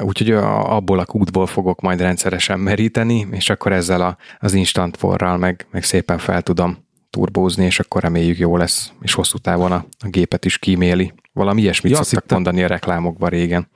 [0.00, 5.36] úgyhogy abból a kútból fogok majd rendszeresen meríteni, és akkor ezzel a, az instant forral
[5.36, 6.82] meg, meg szépen fel tudom
[7.14, 11.12] turbózni, és akkor reméljük jó lesz, és hosszú távon a, a gépet is kíméli.
[11.32, 13.68] Valami ilyesmit ja, szoktak hittem, mondani a reklámokban régen.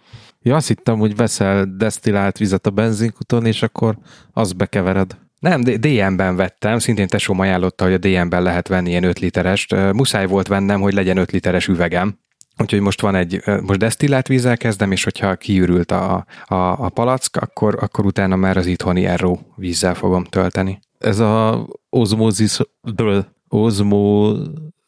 [0.43, 3.99] Ja, azt hittem, hogy veszel desztillált vizet a benzinkuton, és akkor
[4.33, 5.19] azt bekevered.
[5.39, 9.75] Nem, DM-ben vettem, szintén tesóm ajánlotta, hogy a DM-ben lehet venni ilyen 5 literest.
[9.93, 12.19] Muszáj volt vennem, hogy legyen 5 literes üvegem,
[12.61, 17.37] Úgyhogy most van egy, most desztillált vízzel kezdem, és hogyha kiürült a, a, a palack,
[17.37, 20.79] akkor, akkor utána már az itthoni erró vízzel fogom tölteni.
[20.99, 22.59] Ez a ozmózis,
[23.49, 24.37] ozmó,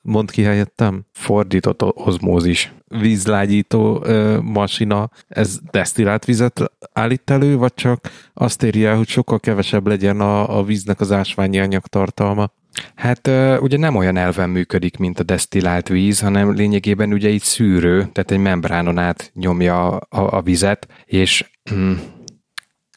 [0.01, 1.05] mond ki helyettem?
[1.13, 2.75] Fordított ozmózis.
[2.87, 9.87] Vízlágyító ö, masina, ez desztillált vizet állít elő, vagy csak azt el, hogy sokkal kevesebb
[9.87, 12.51] legyen a, a víznek az ásványi anyagtartalma?
[12.95, 17.99] Hát ugye nem olyan elven működik, mint a desztillált víz, hanem lényegében ugye itt szűrő,
[17.99, 21.51] tehát egy membránon át nyomja a, a vizet, és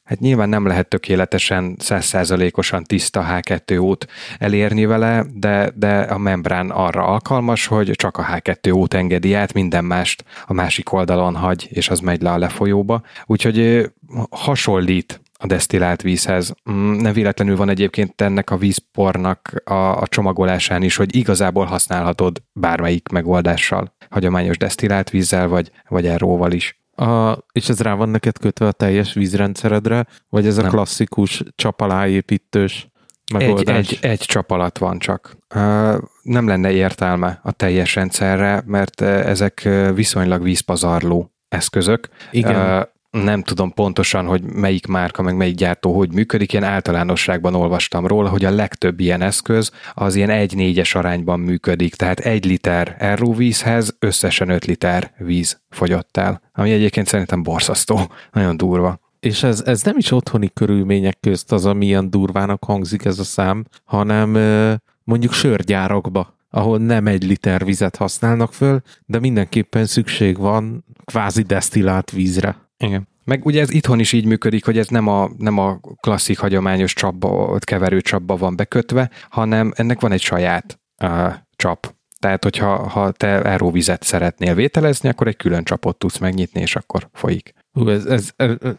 [0.04, 4.02] hát nyilván nem lehet tökéletesen, százszázalékosan tiszta H2O-t
[4.38, 9.86] elérni vele, de, de a membrán arra alkalmas, hogy csak a H2O-t engedi át, minden
[9.86, 13.02] mást a másik oldalon hagy, és az megy le a lefolyóba.
[13.26, 13.90] Úgyhogy
[14.30, 16.54] hasonlít a desztillált vízhez.
[16.72, 22.44] Mm, nem véletlenül van egyébként ennek a vízpornak a, a csomagolásán is, hogy igazából használhatod
[22.54, 26.83] bármelyik megoldással, hagyományos desztillált vízzel, vagy, vagy erróval is.
[27.04, 30.72] A, és ez rá van neked kötve a teljes vízrendszeredre, vagy ez a nem.
[30.72, 32.88] klasszikus csapaláépítős
[33.34, 33.76] megoldás?
[33.76, 35.38] Egy, egy, egy csap alatt van csak.
[36.22, 42.08] Nem lenne értelme a teljes rendszerre, mert ezek viszonylag vízpazarló eszközök.
[42.32, 42.92] Igen.
[43.22, 48.30] Nem tudom pontosan, hogy melyik márka, meg melyik gyártó hogy működik, ilyen általánosságban olvastam róla,
[48.30, 54.50] hogy a legtöbb ilyen eszköz az ilyen 1-4-es arányban működik, tehát egy liter vízhez összesen
[54.50, 58.00] 5 liter víz fogyott el, ami egyébként szerintem borzasztó,
[58.32, 59.00] nagyon durva.
[59.20, 63.24] És ez, ez nem is otthoni körülmények közt az, ami ilyen durvának hangzik ez a
[63.24, 64.30] szám, hanem
[65.04, 72.12] mondjuk sörgyárakba ahol nem egy liter vizet használnak föl, de mindenképpen szükség van kvázi desztillált
[72.12, 72.63] vízre.
[72.84, 73.08] Igen.
[73.24, 76.94] Meg ugye ez itthon is így működik, hogy ez nem a, nem a klasszik, hagyományos
[76.94, 81.96] csapba, keverő csapba van bekötve, hanem ennek van egy saját uh, csap.
[82.20, 87.10] Tehát, hogyha ha te áróvizet szeretnél vételezni, akkor egy külön csapot tudsz megnyitni, és akkor
[87.14, 87.54] folyik.
[87.72, 88.76] Hú, ez, ez, ez, ez,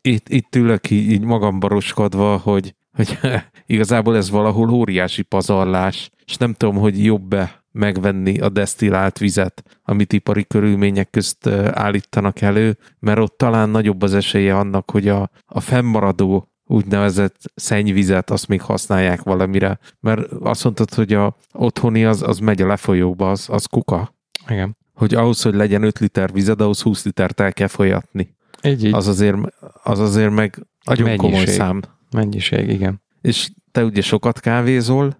[0.00, 3.18] itt, itt ülök így, így magam baroskodva, hogy, hogy
[3.66, 10.12] igazából ez valahol óriási pazarlás, és nem tudom, hogy jobb-e megvenni a desztillált vizet, amit
[10.12, 15.60] ipari körülmények közt állítanak elő, mert ott talán nagyobb az esélye annak, hogy a, a
[15.60, 22.38] fennmaradó úgynevezett szennyvizet, azt még használják valamire, mert azt mondtad, hogy a otthoni az, az
[22.38, 24.14] megy a lefolyóba, az, az kuka.
[24.48, 24.76] Igen.
[24.94, 28.36] Hogy ahhoz, hogy legyen 5 liter vized, ahhoz 20 litert el kell folyatni.
[28.62, 28.94] Így, így.
[28.94, 29.36] Az azért,
[29.82, 31.30] az azért meg nagyon Mennyiség.
[31.30, 31.82] komoly szám.
[32.10, 33.02] Mennyiség, igen.
[33.20, 35.16] És te ugye sokat kávézol,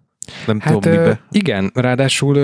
[0.47, 1.21] nem hát, tudom mibe.
[1.31, 2.39] Igen, ráadásul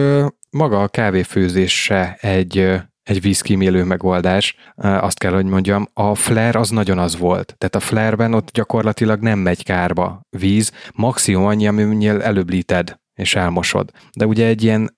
[0.50, 6.70] maga a kávéfőzés se egy egy vízkímélő megoldás, azt kell, hogy mondjam, a flare az
[6.70, 7.54] nagyon az volt.
[7.58, 13.34] Tehát a flare-ben ott gyakorlatilag nem megy kárba víz, maximum annyi, aminél előbb líted és
[13.34, 13.90] elmosod.
[14.16, 14.96] De ugye egy ilyen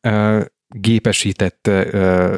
[0.73, 1.67] gépesített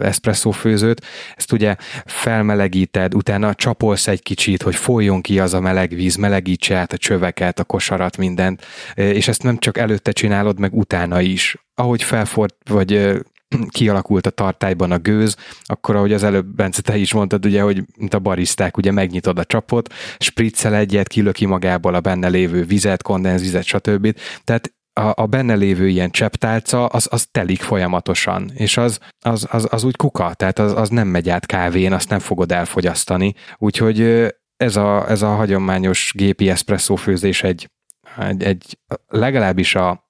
[0.01, 1.05] espresso főzőt,
[1.37, 6.77] ezt ugye felmelegíted, utána csapolsz egy kicsit, hogy folyjon ki az a meleg víz, melegítse
[6.77, 11.57] át a csöveket, a kosarat, mindent, és ezt nem csak előtte csinálod, meg utána is.
[11.75, 13.23] Ahogy felfort, vagy
[13.77, 17.83] kialakult a tartályban a gőz, akkor ahogy az előbb Bence te is mondtad, ugye, hogy
[17.97, 23.03] mint a bariszták, ugye megnyitod a csapot, spriccel egyet, kilöki magából a benne lévő vizet,
[23.03, 24.16] kondenzvizet, stb.
[24.44, 29.66] Tehát a, a benne lévő ilyen csepptálca, az, az telik folyamatosan, és az, az, az,
[29.70, 33.35] az úgy kuka, tehát az, az nem megy át kávén, azt nem fogod elfogyasztani.
[33.59, 34.26] Úgyhogy
[34.57, 37.70] ez a, ez a hagyományos gépi espresso főzés egy,
[38.18, 38.78] egy, egy
[39.09, 40.04] legalábbis a,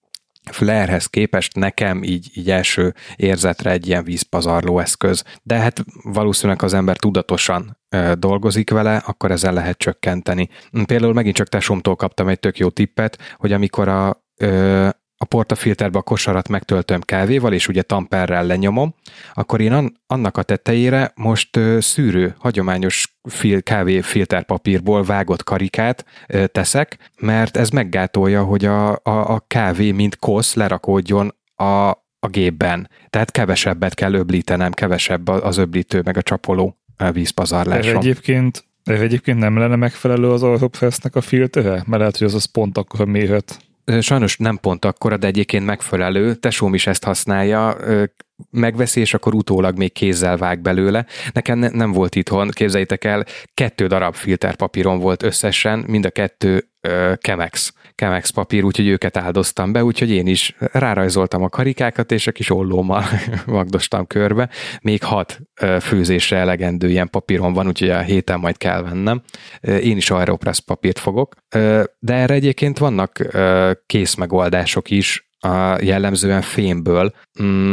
[0.50, 5.24] Flairhez képest nekem így, így első érzetre egy ilyen vízpazarló eszköz.
[5.42, 10.48] De hát valószínűleg az ember tudatosan ö, dolgozik vele, akkor ezzel lehet csökkenteni.
[10.86, 15.98] Például megint csak tesómtól kaptam egy tök jó tippet, hogy amikor a, ö, a portafilterbe
[15.98, 18.94] a kosarat megtöltöm kávéval, és ugye tamperrel lenyomom,
[19.34, 26.04] akkor én annak a tetejére most szűrő, hagyományos fil, kávé filterpapírból vágott karikát
[26.46, 32.90] teszek, mert ez meggátolja, hogy a, a, a kávé, mint kosz lerakódjon a, a gépben.
[33.10, 36.78] Tehát kevesebbet kell öblítenem, kevesebb az öblítő, meg a csapoló
[37.12, 37.96] vízpazarlásom.
[37.96, 41.70] Ez egyébként, ez egyébként nem lenne megfelelő az Orhopfestnek a filtere?
[41.70, 43.58] Mert lehet, hogy az az pont akkor mérhet
[44.00, 46.34] sajnos nem pont akkora, de egyébként megfelelő.
[46.34, 47.76] Tesóm is ezt használja,
[48.50, 51.06] megveszi, és akkor utólag még kézzel vág belőle.
[51.32, 56.68] Nekem ne, nem volt itthon, képzeljétek el, kettő darab filterpapíron volt összesen, mind a kettő
[56.88, 62.26] uh, Chemex Chemex papír, úgyhogy őket áldoztam be, úgyhogy én is rárajzoltam a karikákat, és
[62.26, 63.04] a kis ollómmal
[63.46, 64.48] magdostam körbe.
[64.80, 65.40] Még hat
[65.80, 69.22] főzésre elegendő ilyen papíron van, úgyhogy a héten majd kell vennem.
[69.60, 71.34] Én is Aeropress papírt fogok.
[71.98, 73.18] De erre egyébként vannak
[73.86, 75.30] kész megoldások is,
[75.80, 77.72] jellemzően fémből, mm,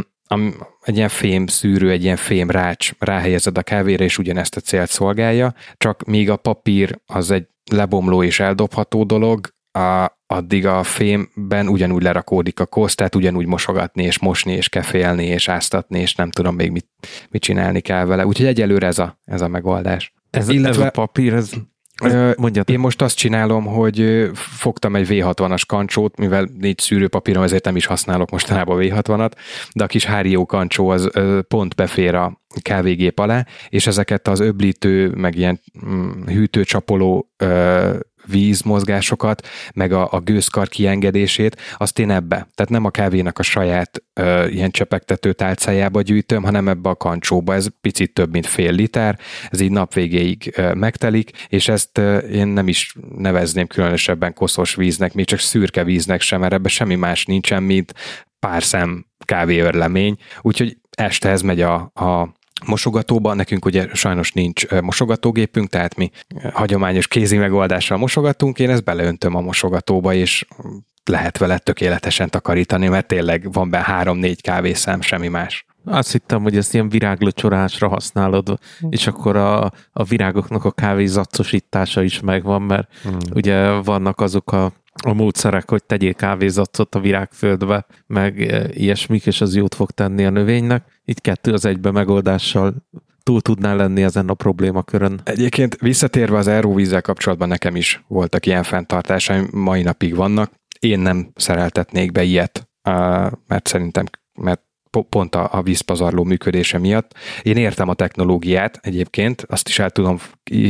[0.81, 4.89] egy ilyen fém szűrő, egy ilyen fém rács ráhelyezed a kávére, és ugyanezt a célt
[4.89, 11.67] szolgálja, csak míg a papír az egy lebomló és eldobható dolog, a, addig a fémben
[11.67, 16.31] ugyanúgy lerakódik a kosz, tehát ugyanúgy mosogatni, és mosni, és kefélni, és áztatni, és nem
[16.31, 16.87] tudom még mit,
[17.29, 18.25] mit csinálni kell vele.
[18.25, 20.13] Úgyhogy egyelőre ez a, ez a megoldás.
[20.29, 21.53] Ez, Illetve, ez a papír, ez
[22.37, 22.69] Mondjad.
[22.69, 27.85] Én most azt csinálom, hogy fogtam egy V60-as kancsót, mivel négy szűrőpapírom, ezért nem is
[27.85, 29.31] használok mostanában V60-at,
[29.73, 31.09] de a kis hárió kancsó az
[31.47, 37.31] pont befér a kávégép alá, és ezeket az öblítő, meg ilyen mm, hűtőcsapoló
[38.31, 42.35] vízmozgásokat, meg a, a gőzkar kiengedését, azt én ebbe.
[42.35, 47.53] Tehát nem a kávénak a saját ö, ilyen csepegtető tálcájába gyűjtöm, hanem ebbe a kancsóba.
[47.53, 52.17] Ez picit több, mint fél liter, ez így nap végéig ö, megtelik, és ezt ö,
[52.17, 56.95] én nem is nevezném különösebben koszos víznek, még csak szürke víznek sem, mert ebbe semmi
[56.95, 57.93] más nincsen, mint
[58.39, 63.35] pár szem kávéörlemény, úgyhogy este ez megy a, a mosogatóban.
[63.35, 66.11] Nekünk ugye sajnos nincs mosogatógépünk, tehát mi
[66.53, 68.59] hagyományos kézi megoldással mosogatunk.
[68.59, 70.45] Én ezt beleöntöm a mosogatóba, és
[71.05, 75.65] lehet vele tökéletesen takarítani, mert tényleg van benne három-négy kávészám, semmi más.
[75.85, 82.19] Azt hittem, hogy ezt ilyen viráglöcsorásra használod, és akkor a, a virágoknak a kávézaccosítása is
[82.19, 83.17] megvan, mert hmm.
[83.33, 84.71] ugye vannak azok a
[85.03, 88.39] a módszerek, hogy tegyél kávézacot a virágföldbe, meg
[88.73, 91.00] ilyesmik, és az jót fog tenni a növénynek.
[91.11, 92.73] Így kettő az egybe megoldással
[93.23, 95.21] túl tudnál lenni ezen a problémakörön.
[95.23, 100.51] Egyébként visszatérve az aeróvízzel kapcsolatban nekem is voltak ilyen fenntartásaim, mai napig vannak.
[100.79, 102.69] Én nem szereltetnék be ilyet,
[103.47, 104.05] mert szerintem,
[104.39, 104.61] mert
[105.09, 107.13] pont a, a vízpazarló működése miatt.
[107.41, 110.17] Én értem a technológiát egyébként, azt is el tudom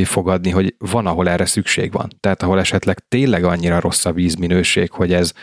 [0.03, 2.09] fogadni, hogy van, ahol erre szükség van.
[2.19, 5.33] Tehát ahol esetleg tényleg annyira rossz a vízminőség, hogy ez,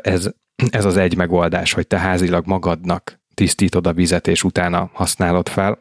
[0.00, 0.30] ez,
[0.70, 5.78] ez az egy megoldás, hogy te házilag magadnak tisztítod a vizet, és utána használod fel,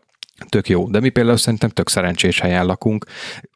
[0.49, 0.87] tök jó.
[0.87, 3.05] De mi például szerintem tök szerencsés helyen lakunk,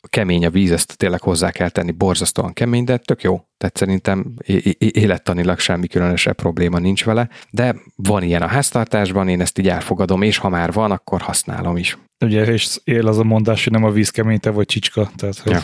[0.08, 3.45] kemény a víz, ezt tényleg hozzá kell tenni, borzasztóan kemény, de tök jó.
[3.58, 4.34] Tehát szerintem
[4.77, 10.21] élettanilag semmi különösebb probléma nincs vele, de van ilyen a háztartásban, én ezt így elfogadom,
[10.21, 11.97] és ha már van, akkor használom is.
[12.19, 15.11] Ugye, és él az a mondás, hogy nem a víz kemény, te vagy csicska.
[15.15, 15.51] Tehát, hogy...
[15.51, 15.61] ja.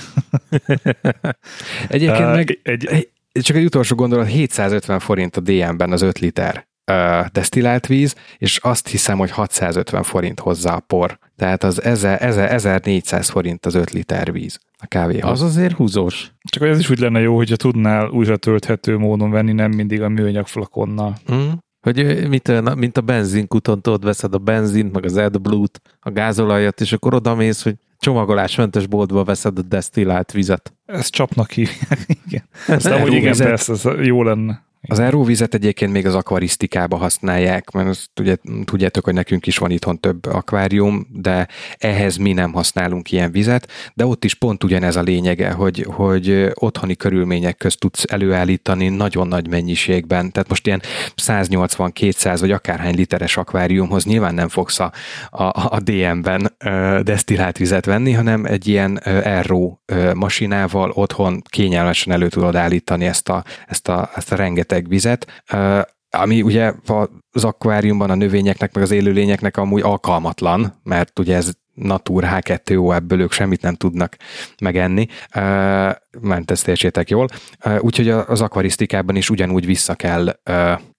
[1.88, 6.70] Egyébként meg egy, csak egy utolsó gondolat, 750 forint a DM-ben az 5 liter
[7.32, 11.20] desztillált víz, és azt hiszem, hogy 650 forint hozzá a por.
[11.36, 15.32] Tehát az 1000, 1000, 1400 forint az 5 liter víz a kávéhoz.
[15.32, 16.32] Az azért húzós.
[16.44, 20.10] Csak ez is úgy lenne jó, hogyha tudnál újra tölthető módon venni, nem mindig a
[20.10, 21.16] műanyag flakonnal.
[21.34, 21.50] Mm.
[21.82, 26.94] Hogy mit, mint a benzinkuton, tudod, veszed a benzint, meg az AdBlue-t, a gázolajat, és
[26.94, 30.74] akkor oda mész, hogy csomagolásmentes boltba veszed a desztillált vizet.
[30.86, 31.68] Ezt csapnak ki.
[32.26, 32.44] igen.
[32.68, 34.64] Ez nem, hogy igen, persze, ez jó lenne.
[34.88, 39.72] Az eróvizet egyébként még az akvarisztikába használják, mert azt ugye, tudjátok, hogy nekünk is van
[39.72, 44.96] itthon több akvárium, de ehhez mi nem használunk ilyen vizet, de ott is pont ugyanez
[44.96, 50.32] a lényege, hogy, hogy otthoni körülmények közt tudsz előállítani nagyon nagy mennyiségben.
[50.32, 50.82] Tehát most ilyen
[51.22, 54.92] 180-200 vagy akárhány literes akváriumhoz nyilván nem fogsz a,
[55.30, 55.44] a,
[55.76, 56.56] a DM-ben
[57.04, 59.02] desztillált vizet venni, hanem egy ilyen
[59.42, 59.78] RO
[60.14, 65.44] masinával otthon kényelmesen elő tudod állítani ezt a, ezt a, ezt a rengeteg vizet,
[66.10, 66.74] ami ugye
[67.32, 73.22] az akváriumban a növényeknek, meg az élőlényeknek amúgy alkalmatlan, mert ugye ez Natur H2O, ebből
[73.22, 74.18] ők semmit nem tudnak
[74.62, 75.08] megenni,
[76.22, 77.28] mert ezt értsétek jól.
[77.80, 80.40] Úgyhogy az akvarisztikában is ugyanúgy vissza kell,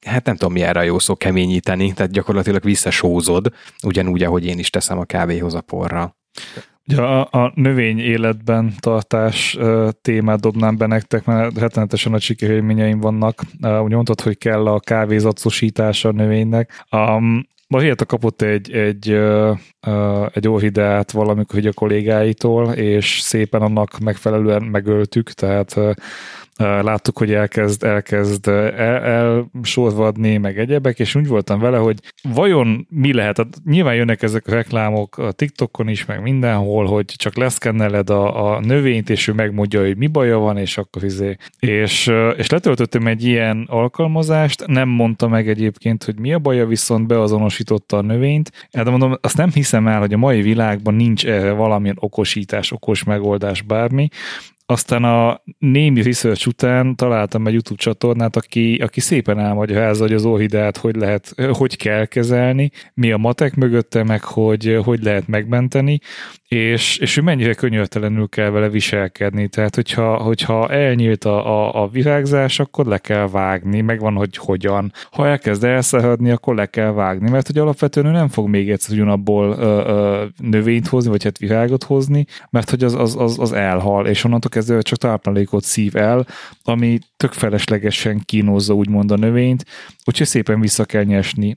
[0.07, 3.53] hát nem tudom mi erre a jó szó, keményíteni, tehát gyakorlatilag visszasózod,
[3.83, 6.21] ugyanúgy, ahogy én is teszem a kávéhoz a porral.
[6.87, 13.01] Ugye a, a növény életben tartás uh, témát dobnám be nektek, mert rettenetesen a sikerélményeim
[13.01, 13.43] vannak.
[13.63, 16.85] Uh, ugye mondtad, hogy kell a kávézatosítása a növénynek.
[16.91, 19.19] Um, Marhieta kapott egy, egy,
[20.33, 25.77] egy orhideát valamikor hogy a kollégáitól, és szépen annak megfelelően megöltük, tehát
[26.63, 33.13] láttuk, hogy elkezd, elkezd el, elsorvadni, meg egyebek, és úgy voltam vele, hogy vajon mi
[33.13, 38.11] lehet, hát nyilván jönnek ezek a reklámok a TikTokon is, meg mindenhol, hogy csak leszkenneled
[38.11, 41.37] a, a növényt, és ő megmondja, hogy mi baja van, és akkor izé.
[41.59, 47.07] És, és letöltöttem egy ilyen alkalmazást, nem mondta meg egyébként, hogy mi a baja, viszont
[47.07, 48.69] beazonosította a növényt.
[48.71, 53.05] De mondom, azt nem hiszem el, hogy a mai világban nincs erre valamilyen okosítás, okos
[53.05, 54.09] megoldás, bármi.
[54.73, 60.25] Aztán a némi research után találtam egy YouTube csatornát, aki, aki szépen elmagyarázza, hogy az
[60.25, 66.01] orhideát hogy lehet, hogy kell kezelni, mi a matek mögötte, meg hogy, hogy lehet megmenteni,
[66.53, 69.49] és, és ő mennyire könyörtelenül kell vele viselkedni.
[69.49, 74.93] Tehát, hogyha, hogyha elnyílt a, a, a virágzás, akkor le kell vágni, megvan, hogy hogyan.
[75.11, 78.95] Ha elkezd elszáradni, akkor le kell vágni, mert hogy alapvetően ő nem fog még egyszer
[78.95, 79.57] ugyanabból
[80.39, 84.51] növényt hozni, vagy hát virágot hozni, mert hogy az, az, az, az elhal, és onnantól
[84.63, 86.27] kezdve csak táplálékot szív el,
[86.63, 89.65] ami tök feleslegesen kínozza úgymond a növényt,
[90.05, 91.57] úgyhogy szépen vissza kell nyesni.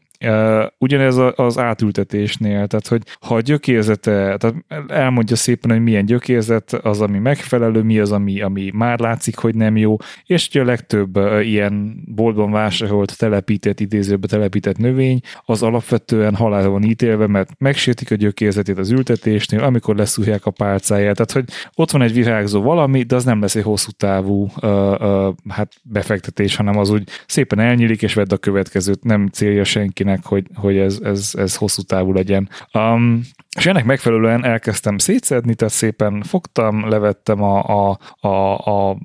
[0.78, 4.56] Ugyanez az átültetésnél, tehát hogy ha a gyökérzete, tehát
[4.88, 9.56] elmondja szépen, hogy milyen gyökérzet az, ami megfelelő, mi az, ami, ami már látszik, hogy
[9.56, 16.36] nem jó, és ugye a legtöbb ilyen boltban vásárolt, telepített, idézőbe telepített növény, az alapvetően
[16.36, 21.16] halálra van ítélve, mert megsértik a gyökérzetét az ültetésnél, amikor leszúrják a pálcáját.
[21.16, 21.46] Tehát, hogy
[21.76, 25.74] ott van egy virágzó valami, de az nem lesz egy hosszú távú uh, uh, hát
[25.84, 30.78] befektetés, hanem az úgy szépen elnyílik, és vedd a következőt, nem célja senkinek hogy, hogy
[30.78, 32.50] ez, ez, ez hosszú távú legyen.
[32.74, 33.22] Um,
[33.56, 37.98] és ennek megfelelően elkezdtem szétszedni, tehát szépen fogtam, levettem a, a,
[38.28, 38.98] a, a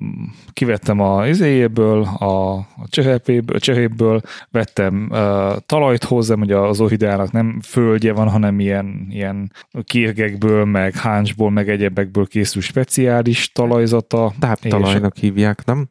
[0.53, 2.65] kivettem a izéjéből, a, a
[3.59, 4.21] csehépből,
[4.51, 5.17] vettem uh,
[5.65, 9.51] talajt hozzá, hogy az orhideának nem földje van, hanem ilyen, ilyen
[9.83, 14.33] kérgekből, meg háncsból, meg egyebekből készül speciális talajzata.
[14.39, 15.89] Táptalajnak hívják, nem?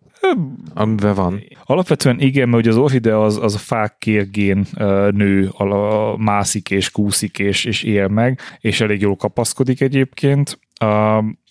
[0.75, 1.43] Amiben van.
[1.65, 4.67] Alapvetően igen, mert ugye az orhidea az, az a fák kérgén
[5.11, 10.59] nő, a, mászik és kúszik és, és él meg, és elég jól kapaszkodik egyébként.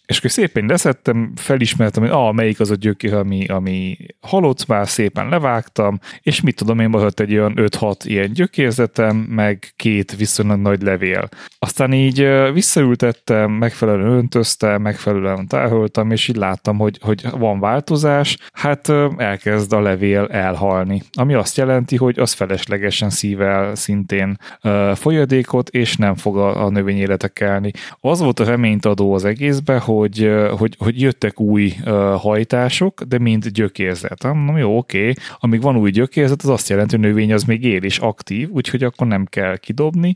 [0.10, 4.88] És akkor szépen leszettem, felismertem, hogy ah, melyik az a gyökér, ami, ami halott, már
[4.88, 10.60] szépen levágtam, és mit tudom én, maradt egy olyan 5-6 ilyen gyökérzetem, meg két viszonylag
[10.60, 11.30] nagy levél.
[11.60, 18.90] Aztán így visszaültettem, megfelelően öntöztem, megfelelően tároltam, és így láttam, hogy, hogy van változás, hát
[19.18, 24.38] elkezd a levél elhalni, ami azt jelenti, hogy az feleslegesen szível szintén
[24.94, 27.72] folyadékot, és nem fog a, a növény életekelni.
[28.00, 31.74] Az volt a reményt adó az egészbe, hogy hogy, hogy, hogy jöttek új
[32.16, 34.24] hajtások, de mind gyökérzet.
[34.24, 35.14] Na jó, oké.
[35.40, 38.50] Amíg van új gyökérzet, az azt jelenti, hogy a növény az még él és aktív,
[38.50, 40.14] úgyhogy akkor nem kell kidobni.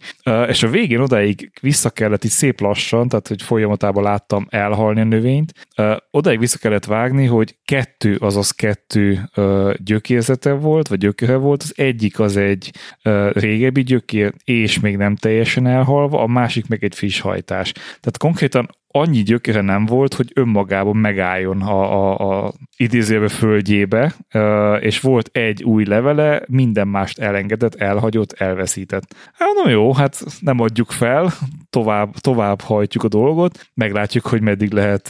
[0.48, 5.04] És a végén odáig vissza kellett így szép lassan, tehát hogy folyamatában láttam elhalni a
[5.04, 5.54] növényt,
[6.12, 9.30] odáig vissza kellett vágni, hogy kettő, azaz kettő
[9.76, 12.72] gyökérzete volt, vagy gyökere volt, az egyik az egy
[13.32, 17.72] régebbi gyökér, és még nem teljesen elhalva, a másik meg egy friss hajtás.
[17.72, 24.16] Tehát konkrétan annyi gyökere nem volt, hogy önmagában megálljon a, a, a idézőbe földjébe,
[24.80, 29.16] és volt egy új levele, minden mást elengedett, elhagyott, elveszített.
[29.34, 31.34] Hát nem jó, hát nem adjuk fel,
[31.74, 35.10] tovább, tovább hajtjuk a dolgot, meglátjuk, hogy meddig lehet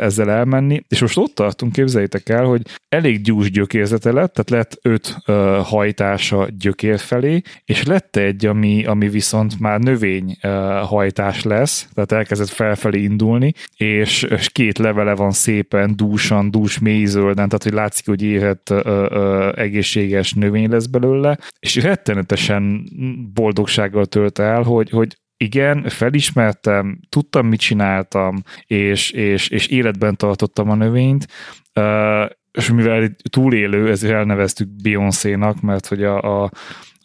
[0.00, 4.78] ezzel elmenni, és most ott tartunk, képzeljétek el, hogy elég gyús gyökérzete lett, tehát lett
[4.82, 5.16] öt
[5.62, 10.36] hajtása gyökér felé, és lett egy, ami, ami viszont már növény
[10.82, 17.46] hajtás lesz, tehát elkezdett felfelé indulni, és, és két levele van szépen dúsan, dús mélyzölden,
[17.46, 18.70] tehát hogy látszik, hogy éhet
[19.56, 22.84] egészséges növény lesz belőle, és rettenetesen
[23.34, 30.70] boldogsággal tölt el, hogy, hogy igen, felismertem, tudtam, mit csináltam, és, és, és életben tartottam
[30.70, 31.26] a növényt,
[32.52, 36.50] és mivel túlélő, ezért elneveztük Beyoncé-nak, mert hogy a, a,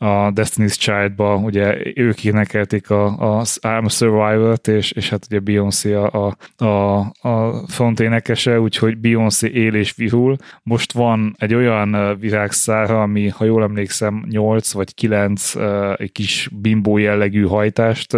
[0.02, 5.40] a Destiny's Child-ba, ugye ők énekelték a, a I'm a Survivor-t, és, és hát ugye
[5.40, 10.36] Beyoncé a, a, a front énekese, úgyhogy Beyoncé él és vihul.
[10.64, 15.56] Most van egy olyan virágszára, ami, ha jól emlékszem, 8 vagy 9
[15.96, 18.18] egy kis bimbó jellegű hajtást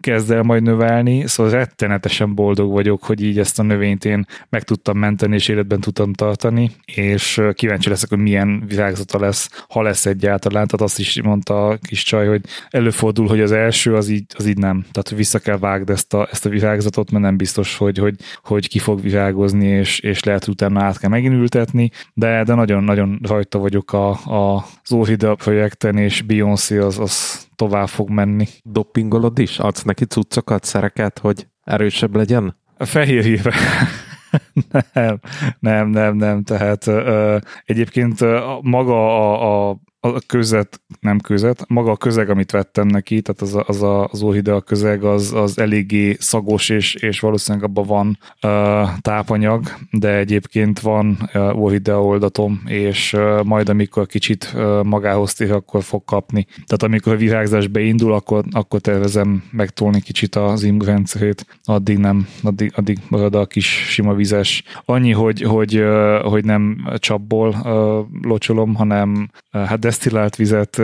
[0.00, 4.62] kezd el majd növelni, szóval rettenetesen boldog vagyok, hogy így ezt a növényt én meg
[4.62, 10.06] tudtam menteni, és életben tudtam tartani, és kíváncsi leszek, hogy milyen virágzata lesz, ha lesz
[10.06, 14.24] egyáltalán tehát azt is mondta a kis csaj, hogy előfordul, hogy az első az így,
[14.36, 14.84] az így nem.
[14.90, 18.68] Tehát, vissza kell vágni ezt a, ezt a virágzatot, mert nem biztos, hogy, hogy, hogy
[18.68, 23.18] ki fog virágozni, és, és lehet, hogy utána át kell megint ültetni, de, de nagyon-nagyon
[23.22, 28.46] rajta vagyok a, a, az Orhidea projekten, és Beyoncé az, az tovább fog menni.
[28.62, 29.58] Doppingolod is?
[29.58, 32.56] Adsz neki cuccokat, szereket, hogy erősebb legyen?
[32.76, 33.54] A fehérjébe.
[34.92, 35.18] nem,
[35.60, 38.20] nem, nem, nem, tehát ö, egyébként
[38.60, 43.54] maga a, a a közet, nem közet, maga a közeg, amit vettem neki, tehát az
[43.54, 48.18] a, az, a, az Orhidea közeg, az, az eléggé szagos, és, és valószínűleg abban van
[48.42, 55.34] uh, tápanyag, de egyébként van uh, Orhidea oldatom, és uh, majd amikor kicsit uh, magához
[55.34, 56.46] tér, akkor fog kapni.
[56.54, 62.72] Tehát amikor a virágzás beindul, akkor, akkor tervezem megtolni kicsit az immunrendszerét, addig nem, addig,
[62.76, 64.62] addig marad a kis sima vizes.
[64.84, 70.82] Annyi, hogy, hogy, uh, hogy nem csapból uh, locsolom, hanem uh, hát desztillált vizet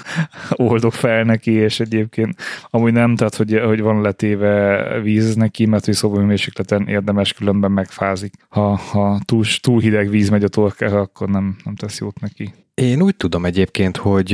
[0.70, 2.34] oldok fel neki, és egyébként
[2.70, 8.32] amúgy nem, tehát hogy, hogy van letéve víz neki, mert hogy szobahőmérsékleten érdemes, különben megfázik.
[8.48, 12.54] Ha, ha túl, túl hideg víz megy a torkára, akkor nem, nem tesz jót neki.
[12.74, 14.30] Én úgy tudom egyébként, hogy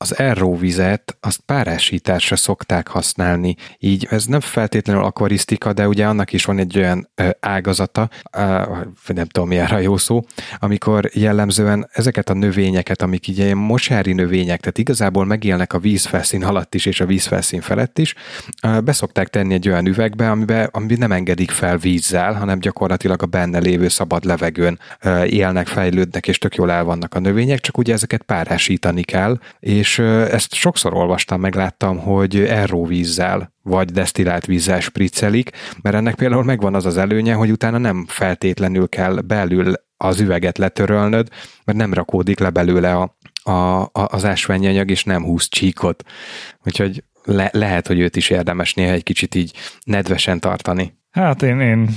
[0.00, 6.44] az erróvizet azt párásításra szokták használni, így ez nem feltétlenül akvarisztika, de ugye annak is
[6.44, 7.08] van egy olyan
[7.40, 8.08] ágazata,
[9.06, 10.20] nem tudom mi a jó szó,
[10.58, 16.74] amikor jellemzően ezeket a növényeket, amik ilyen mosári növények, tehát igazából megélnek a vízfelszín alatt
[16.74, 18.14] is és a vízfelszín felett is,
[18.84, 23.58] beszokták tenni egy olyan üvegbe, amiben, ami nem engedik fel vízzel, hanem gyakorlatilag a benne
[23.58, 24.78] lévő szabad levegőn
[25.26, 29.87] élnek, fejlődnek, és tök jól el vannak a növények, csak ugye ezeket párásítani kell, és
[29.88, 29.98] és
[30.32, 35.50] ezt sokszor olvastam, megláttam, hogy erróvízzel vagy desztillált vízzel spriccelik,
[35.82, 40.58] mert ennek például megvan az az előnye, hogy utána nem feltétlenül kell belül az üveget
[40.58, 41.28] letörölnöd,
[41.64, 46.02] mert nem rakódik le belőle a, a, a, az ásványi anyag, és nem húz csíkot.
[46.64, 49.52] Úgyhogy le, lehet, hogy őt is érdemes néha egy kicsit így
[49.84, 50.96] nedvesen tartani.
[51.10, 51.88] Hát én, én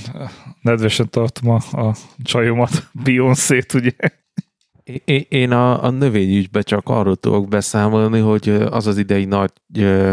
[0.61, 3.91] nedvesen tartom a, a csajomat, Beyoncé-t, ugye.
[5.29, 9.51] Én a, a növényügybe csak arról tudok beszámolni, hogy az az idei nagy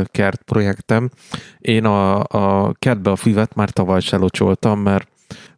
[0.05, 1.11] kert projektem.
[1.59, 5.09] Én a, a kertbe a füvet már tavaly se locsoltam, mert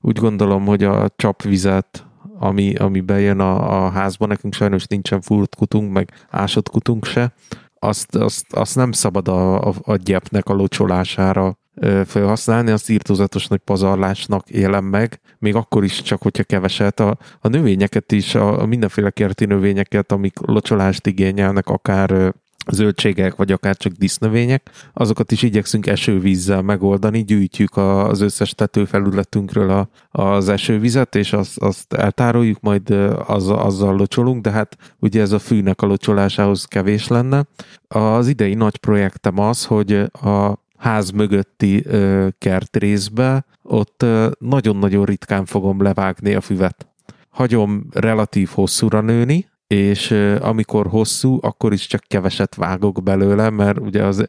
[0.00, 2.04] úgy gondolom, hogy a csapvizet,
[2.38, 7.32] ami, ami bejön a, a házba, nekünk sajnos nincsen furt kutunk, meg ásott kutunk se,
[7.78, 11.58] azt, azt, azt nem szabad a, a, a gyepnek a locsolására
[12.06, 17.00] felhasználni, azt írtózatos nagy pazarlásnak élem meg, még akkor is csak, hogyha keveset.
[17.00, 22.34] A, a növényeket is, a, a mindenféle kerti növényeket, amik locsolást igényelnek, akár
[22.70, 29.88] zöldségek, vagy akár csak disznövények, azokat is igyekszünk esővízzel megoldani, gyűjtjük az összes tetőfelületünkről a,
[30.22, 32.90] az esővizet, és azt, azt eltároljuk, majd
[33.26, 37.46] az, azzal locsolunk, de hát ugye ez a fűnek a locsolásához kevés lenne.
[37.88, 45.44] Az idei nagy projektem az, hogy a ház mögötti ö, kertrészbe, ott ö, nagyon-nagyon ritkán
[45.44, 46.86] fogom levágni a füvet.
[47.28, 53.78] Hagyom relatív hosszúra nőni, és ö, amikor hosszú, akkor is csak keveset vágok belőle, mert
[53.78, 54.26] ugye az,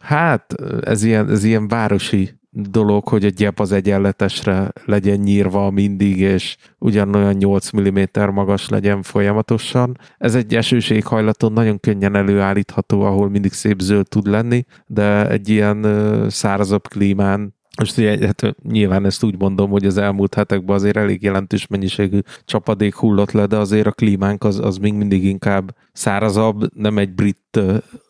[0.00, 6.18] hát ez ilyen, ez ilyen városi dolog, hogy a gyep az egyenletesre legyen nyírva mindig,
[6.18, 7.98] és ugyanolyan 8 mm
[8.32, 9.98] magas legyen folyamatosan.
[10.18, 15.86] Ez egy esőséghajlaton nagyon könnyen előállítható, ahol mindig szép zöld tud lenni, de egy ilyen
[16.28, 21.22] szárazabb klímán most ugye, hát nyilván ezt úgy mondom, hogy az elmúlt hetekben azért elég
[21.22, 26.74] jelentős mennyiségű csapadék hullott le, de azért a klímánk az, az még mindig inkább szárazabb,
[26.74, 27.60] nem egy brit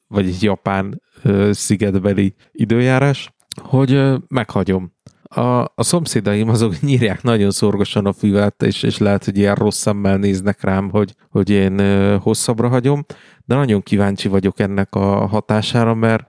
[0.07, 1.03] vagy egy japán
[1.51, 4.92] szigetbeli időjárás, hogy meghagyom.
[5.22, 9.78] A, a szomszédaim azok nyírják nagyon szorgosan a füvet, és, és lehet, hogy ilyen rossz
[9.78, 11.80] szemmel néznek rám, hogy, hogy én
[12.18, 13.05] hosszabbra hagyom,
[13.44, 16.26] de nagyon kíváncsi vagyok ennek a hatására, mert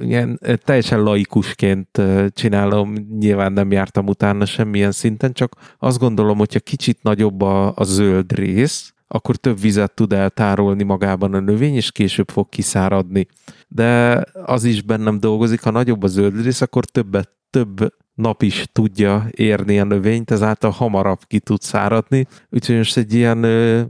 [0.00, 7.02] ilyen teljesen laikusként csinálom, nyilván nem jártam utána semmilyen szinten, csak azt gondolom, hogyha kicsit
[7.02, 12.30] nagyobb a, a zöld rész, akkor több vizet tud eltárolni magában a növény, és később
[12.30, 13.26] fog kiszáradni.
[13.68, 18.66] De az is bennem dolgozik, ha nagyobb a zöld rész, akkor többet, több nap is
[18.72, 22.26] tudja érni a növényt, ezáltal hamarabb ki tud száradni.
[22.50, 23.44] Úgyhogy most egy ilyen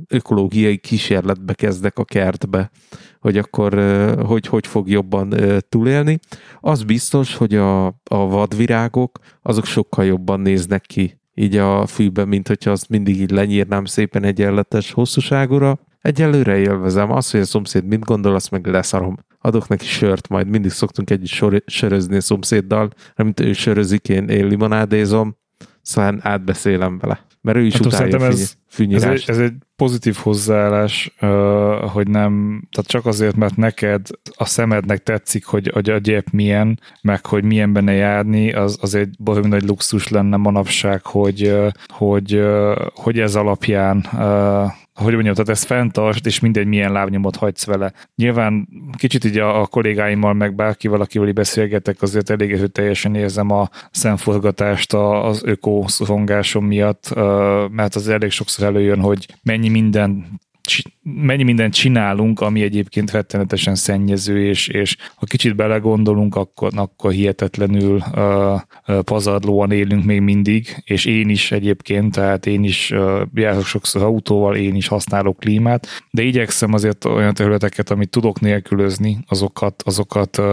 [0.08, 2.70] ökológiai kísérletbe kezdek a kertbe,
[3.20, 3.74] hogy akkor
[4.26, 5.34] hogy, hogy fog jobban
[5.68, 6.18] túlélni.
[6.60, 12.48] Az biztos, hogy a, a vadvirágok azok sokkal jobban néznek ki így a fűben, mint
[12.48, 15.78] hogyha azt mindig így lenyírnám szépen egyenletes hosszúságúra.
[16.00, 17.10] Egyelőre élvezem.
[17.10, 19.16] Azt, hogy a szomszéd mit gondol, azt meg leszarom.
[19.38, 24.28] Adok neki sört, majd mindig szoktunk együtt sor- sörözni a szomszéddal, amit ő sörözik, én,
[24.28, 25.36] én limonádézom,
[25.82, 27.26] szóval átbeszélem vele.
[27.42, 31.14] Mert ő is hát utálja ez, ez, egy, ez egy pozitív hozzáállás,
[31.92, 36.80] hogy nem, tehát csak azért, mert neked a szemednek tetszik, hogy, hogy a gyep milyen,
[37.02, 41.56] meg hogy milyen benne járni, az, az egy baromi nagy luxus lenne manapság, hogy,
[41.88, 42.42] hogy,
[42.94, 44.06] hogy ez alapján
[45.00, 47.92] hogy mondjam, tehát ezt fenntart, és mindegy milyen lábnyomot hagysz vele.
[48.14, 53.68] Nyilván kicsit így a, a kollégáimmal, meg bárkival, akivel beszélgetek, azért elég teljesen érzem a
[53.90, 57.14] szemforgatást az öko szorongásom miatt,
[57.70, 60.40] mert az elég sokszor előjön, hogy mennyi minden
[61.02, 68.02] mennyi mindent csinálunk, ami egyébként rettenetesen szennyező, és, és ha kicsit belegondolunk, akkor, akkor hihetetlenül
[68.14, 68.60] uh,
[69.00, 74.56] pazarlóan élünk még mindig, és én is egyébként, tehát én is uh, járok sokszor autóval,
[74.56, 80.46] én is használok klímát, de igyekszem azért olyan területeket, amit tudok nélkülözni, azokat, azokat uh,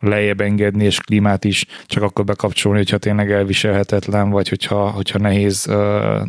[0.00, 5.66] lejjebb engedni, és klímát is csak akkor bekapcsolni, hogyha tényleg elviselhetetlen, vagy hogyha, hogyha nehéz
[5.68, 6.26] uh,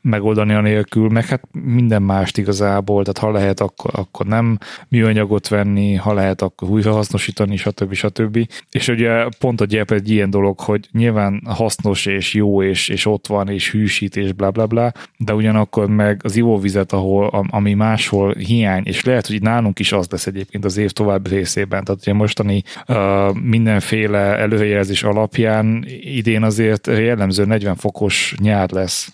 [0.00, 4.58] megoldani a nélkül, meg hát minden mást igazából, tehát ha lehet, akkor, akkor nem
[4.88, 7.92] műanyagot venni, ha lehet, akkor újrahasznosítani, stb.
[7.92, 8.48] stb.
[8.70, 13.06] És ugye pont a gyep egy ilyen dolog, hogy nyilván hasznos és jó, és, és
[13.06, 17.74] ott van, és hűsít, és bla bla bla, de ugyanakkor meg az ivóvizet, ahol, ami
[17.74, 22.00] máshol hiány, és lehet, hogy nálunk is az lesz egyébként az év további részében, tehát
[22.00, 23.03] ugye mostani uh,
[23.42, 29.12] mindenféle előrejelzés alapján idén azért jellemző 40 fokos nyár lesz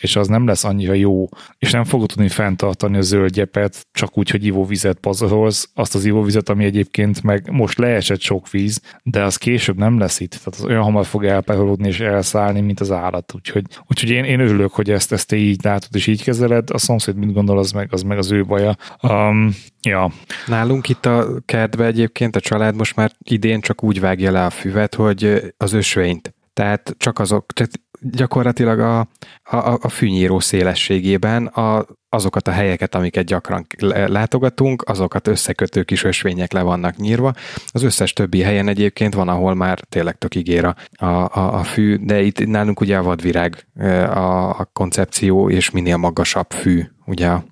[0.00, 1.28] és az nem lesz annyira jó,
[1.58, 6.04] és nem fogod tudni fenntartani a zöld gyepet, csak úgy, hogy ivóvizet pazarolsz, azt az
[6.04, 10.58] ivóvizet, ami egyébként meg most leesett sok víz, de az később nem lesz itt, tehát
[10.58, 14.72] az olyan hamar fog elperolódni és elszállni, mint az állat, úgyhogy, úgyhogy én, én örülök,
[14.72, 17.88] hogy ezt, ezt te így látod és így kezeled, a szomszéd mit gondol, az meg
[17.92, 18.76] az, meg az ő baja.
[19.02, 20.10] Um, ja.
[20.46, 24.50] Nálunk itt a kertbe egyébként a család most már idén csak úgy vágja le a
[24.50, 26.34] füvet, hogy az ösvényt.
[26.52, 28.98] Tehát csak azok, tehát gyakorlatilag a,
[29.42, 33.66] a, a fűnyíró szélességében a, azokat a helyeket, amiket gyakran
[34.06, 37.32] látogatunk, azokat összekötő kis ösvények le vannak nyírva.
[37.66, 40.74] Az összes többi helyen egyébként van, ahol már tényleg tök ígér a,
[41.06, 43.66] a, a fű, de itt nálunk ugye a vadvirág
[44.14, 47.42] a, a koncepció, és minél magasabb fű ugye a,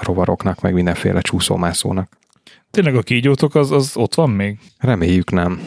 [0.00, 2.18] rovaroknak, meg mindenféle csúszómászónak.
[2.70, 4.58] Tényleg a kígyótok az, az ott van még?
[4.78, 5.60] Reméljük nem.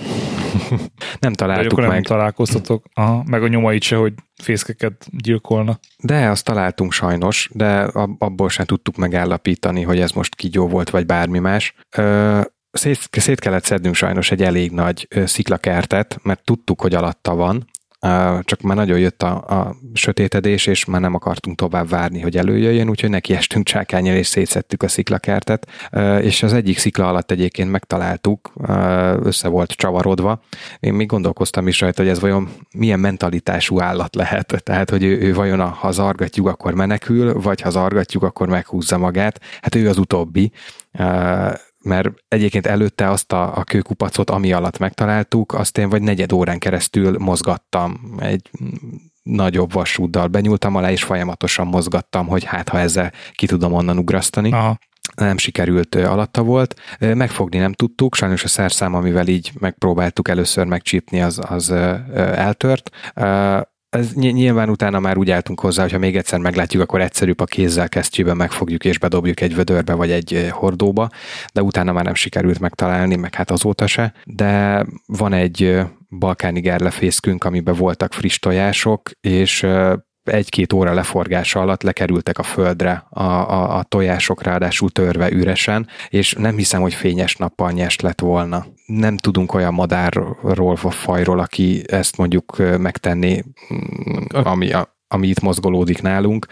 [1.19, 1.89] nem találtuk meg.
[1.89, 2.85] nem találkoztatok.
[2.93, 5.79] Aha, meg a nyomait se, hogy fészkeket gyilkolna.
[6.03, 7.81] De azt találtunk sajnos, de
[8.17, 11.75] abból sem tudtuk megállapítani, hogy ez most kígyó volt, vagy bármi más.
[11.97, 12.41] Ö,
[12.71, 17.65] szét, szét kellett szednünk sajnos egy elég nagy sziklakertet, mert tudtuk, hogy alatta van,
[18.41, 22.89] csak már nagyon jött a, a sötétedés, és már nem akartunk tovább várni, hogy előjöjjön,
[22.89, 25.67] úgyhogy neki estünk csákányel, és szétszettük a sziklakertet,
[26.21, 28.53] és az egyik szikla alatt egyébként megtaláltuk,
[29.23, 30.41] össze volt csavarodva.
[30.79, 35.21] Én még gondolkoztam is rajta, hogy ez vajon milyen mentalitású állat lehet, tehát, hogy ő,
[35.21, 39.39] ő vajon a, ha zargatjuk, akkor menekül, vagy ha zargatjuk, akkor meghúzza magát.
[39.61, 40.51] Hát ő az utóbbi,
[41.83, 46.59] mert egyébként előtte azt a, a kőkupacot, ami alatt megtaláltuk, azt én vagy negyed órán
[46.59, 48.49] keresztül mozgattam egy
[49.23, 54.51] nagyobb vasúddal benyúltam alá, és folyamatosan mozgattam, hogy hát ha ezzel ki tudom onnan ugrasztani.
[54.51, 54.77] Aha
[55.15, 56.75] nem sikerült alatta volt.
[56.99, 61.71] Megfogni nem tudtuk, sajnos a szerszám, amivel így megpróbáltuk először megcsípni, az, az
[62.15, 62.89] eltört
[63.95, 67.45] ez nyilván utána már úgy álltunk hozzá, hogy ha még egyszer meglátjuk, akkor egyszerűbb a
[67.45, 71.09] kézzel kesztyűben megfogjuk és bedobjuk egy vödörbe vagy egy hordóba,
[71.53, 74.13] de utána már nem sikerült megtalálni, meg hát azóta se.
[74.23, 75.79] De van egy
[76.09, 79.65] balkáni gerlefészkünk, amiben voltak friss tojások, és
[80.23, 86.33] egy-két óra leforgása alatt lekerültek a földre a, a, a tojások, ráadásul törve üresen, és
[86.33, 88.65] nem hiszem, hogy fényes nappal nyest lett volna.
[88.85, 93.43] Nem tudunk olyan madárról vagy fajról, aki ezt mondjuk megtenni,
[93.73, 96.45] mm, ami, a, ami itt mozgolódik nálunk.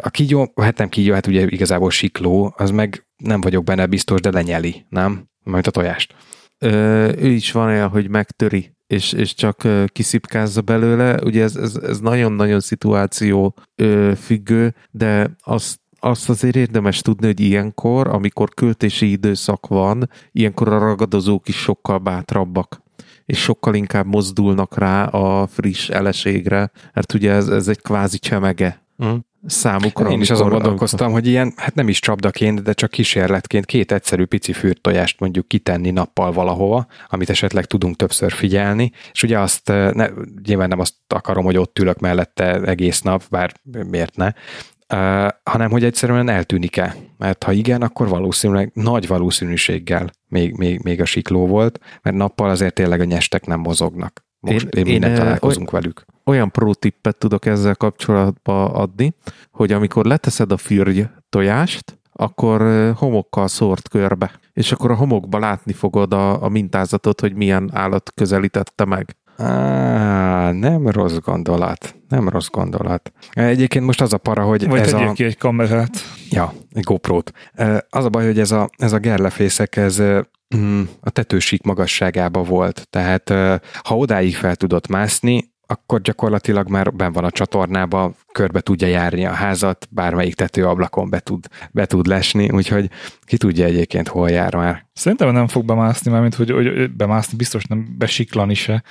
[0.00, 4.20] A kígyó, hát nem kígyó, hát ugye igazából sikló, az meg nem vagyok benne biztos,
[4.20, 5.26] de lenyeli, nem?
[5.44, 6.14] Majd a tojást.
[6.58, 11.18] Ö, ő is van olyan, hogy megtöri és, és csak kiszipkázza belőle.
[11.24, 13.54] Ugye ez, ez, ez nagyon-nagyon szituáció
[14.16, 20.78] függő, de azt azt azért érdemes tudni, hogy ilyenkor, amikor költési időszak van, ilyenkor a
[20.78, 22.82] ragadozók is sokkal bátrabbak
[23.28, 28.82] és sokkal inkább mozdulnak rá a friss eleségre, mert ugye ez, ez egy kvázi csemege.
[29.04, 29.16] Mm
[29.48, 30.10] számukra.
[30.10, 34.24] Én is azon gondolkoztam, hogy ilyen, hát nem is csapdaként, de csak kísérletként két egyszerű
[34.24, 39.92] pici fürtojást mondjuk kitenni nappal valahova, amit esetleg tudunk többször figyelni, és ugye azt, eh,
[39.92, 40.08] ne,
[40.44, 43.52] nyilván nem azt akarom, hogy ott ülök mellette egész nap, bár
[43.90, 44.32] miért ne,
[44.94, 46.96] Uh, hanem hogy egyszerűen eltűnik-e.
[47.18, 52.50] Mert ha igen, akkor valószínűleg nagy valószínűséggel még, még, még a sikló volt, mert nappal
[52.50, 54.27] azért tényleg a nyestek nem mozognak.
[54.40, 56.04] Most én, én, én találkozunk oly, velük.
[56.24, 59.14] Olyan pro tippet tudok ezzel kapcsolatba adni,
[59.50, 65.72] hogy amikor leteszed a fürgy tojást, akkor homokkal szórt körbe, és akkor a homokba látni
[65.72, 69.16] fogod a, a mintázatot, hogy milyen állat közelítette meg.
[69.36, 71.96] Á, nem rossz gondolat.
[72.08, 73.12] Nem rossz gondolat.
[73.30, 75.12] Egyébként most az a para, hogy Vagy ez a...
[75.12, 75.90] ki egy kamerát.
[76.30, 77.32] Ja, egy GoPro-t.
[77.88, 80.02] Az a baj, hogy ez a, ez a gerlefészek, ez
[81.00, 82.86] a tetősík magasságába volt.
[82.90, 83.30] Tehát
[83.82, 89.26] ha odáig fel tudott mászni, akkor gyakorlatilag már ben van a csatornába, körbe tudja járni
[89.26, 92.90] a házat, bármelyik tetőablakon be tud, be tud lesni, úgyhogy
[93.24, 94.86] ki tudja egyébként hol jár már.
[94.92, 98.82] Szerintem nem fog bemászni, mert hogy, hogy bemászni biztos nem besiklani se,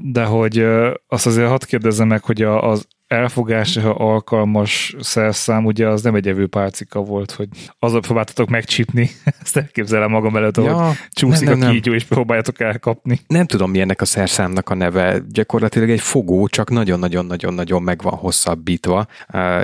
[0.00, 0.66] de hogy
[1.08, 7.00] azt azért hadd kérdezzem meg, hogy az elfogásra alkalmas szerszám, ugye az nem egy evőpálcika
[7.00, 7.48] volt, hogy
[7.78, 9.10] azon próbáltatok megcsípni,
[9.42, 13.20] ezt elképzelem magam előtt, ja, hogy csúszik nem, nem, a kígyó, és próbáljátok elkapni.
[13.26, 15.22] Nem tudom, mi ennek a szerszámnak a neve.
[15.28, 18.14] Gyakorlatilag egy fogó, csak nagyon-nagyon-nagyon-nagyon meg van
[18.62, 19.06] hosszabbítva,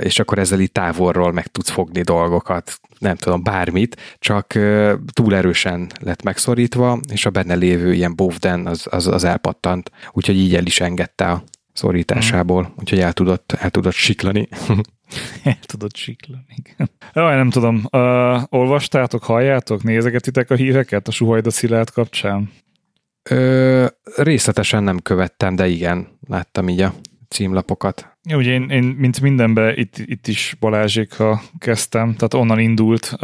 [0.01, 4.47] és akkor ezzel itt távolról meg tudsz fogni dolgokat, nem tudom, bármit, csak
[5.13, 10.37] túl erősen lett megszorítva, és a benne lévő ilyen bovden az, az, az elpattant, úgyhogy
[10.37, 11.43] így el is engedte a
[11.73, 12.79] szorításából, mm.
[12.79, 14.47] úgyhogy el tudott, el tudott siklani.
[15.43, 16.89] el tudott siklani, igen.
[17.13, 17.83] Jaj, nem tudom.
[17.91, 22.51] Uh, olvastátok, halljátok, nézegetitek a híreket a Suhajda Szilárd kapcsán?
[23.29, 23.85] Ö,
[24.15, 26.93] részletesen nem követtem, de igen, láttam így a
[27.29, 28.17] címlapokat.
[28.35, 33.19] Ugye én, én mint mindenbe itt, itt is Balázsékra kezdtem, tehát onnan indult, uh,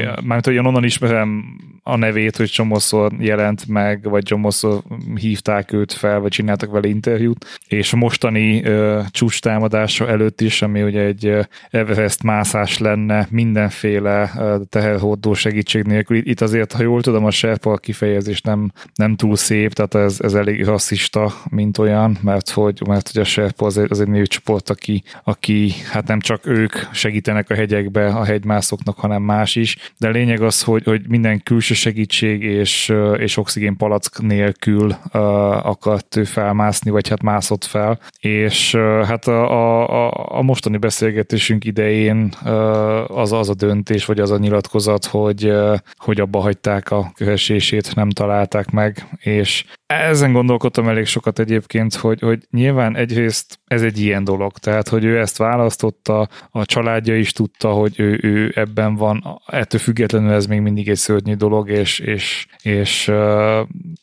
[0.00, 1.44] mármint hogy én onnan ismerem
[1.82, 4.82] a nevét, hogy csomószor jelent meg, vagy csomószor
[5.14, 10.62] hívták őt fel, vagy csináltak vele interjút, és a mostani uh, csúcs támadása előtt is,
[10.62, 11.36] ami ugye egy
[11.70, 16.16] Everest mászás lenne mindenféle uh, teherhordó segítség nélkül.
[16.16, 20.34] Itt azért, ha jól tudom, a Sherpa kifejezés nem, nem túl szép, tehát ez, ez
[20.34, 24.08] elég rasszista, mint olyan, mert hogy, mert hogy a Sherpa az egy, az egy
[24.50, 29.76] csoport, aki, aki hát nem csak ők segítenek a hegyekbe a hegymászoknak, hanem más is,
[29.98, 36.16] de lényeg az, hogy, hogy minden külső segítség és, és oxigén palack nélkül uh, akart
[36.16, 42.32] ő felmászni, vagy hát mászott fel, és uh, hát a, a, a mostani beszélgetésünk idején
[42.44, 47.12] uh, az az a döntés, vagy az a nyilatkozat, hogy, uh, hogy abba hagyták a
[47.14, 49.64] kövesését, nem találták meg, és
[49.94, 55.04] ezen gondolkodtam elég sokat egyébként, hogy, hogy nyilván egyrészt ez egy ilyen dolog, tehát hogy
[55.04, 60.46] ő ezt választotta, a családja is tudta, hogy ő, ő ebben van, ettől függetlenül ez
[60.46, 63.06] még mindig egy szörnyű dolog, és, és, és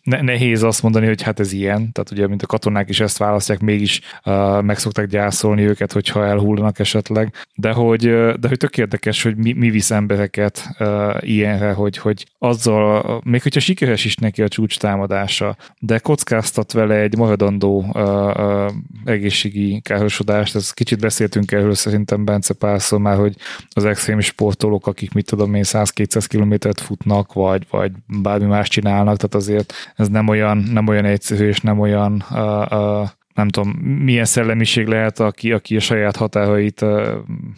[0.04, 3.18] ne, nehéz azt mondani, hogy hát ez ilyen, tehát ugye, mint a katonák is ezt
[3.18, 8.02] választják, mégis uh, meg szokták gyászolni őket, hogyha elhullanak esetleg, de hogy,
[8.40, 13.42] de hogy tök érdekes, hogy mi, mi visz embereket uh, ilyenre, hogy, hogy azzal, még
[13.42, 18.04] hogyha sikeres is neki a csúcs támadása, de kockáztat vele egy maradandó uh,
[18.38, 18.72] uh,
[19.06, 20.56] egészségi károsodást.
[20.56, 23.36] Ez kicsit beszéltünk erről szerintem Bence párszor már, hogy
[23.70, 29.18] az extrém sportolók, akik mit tudom én 100-200 kilométert futnak, vagy, vagy bármi más csinálnak,
[29.18, 33.70] tehát azért ez nem olyan, nem olyan egyszerű, és nem olyan uh, uh, nem tudom,
[33.80, 37.08] milyen szellemiség lehet, aki, aki a saját határait uh,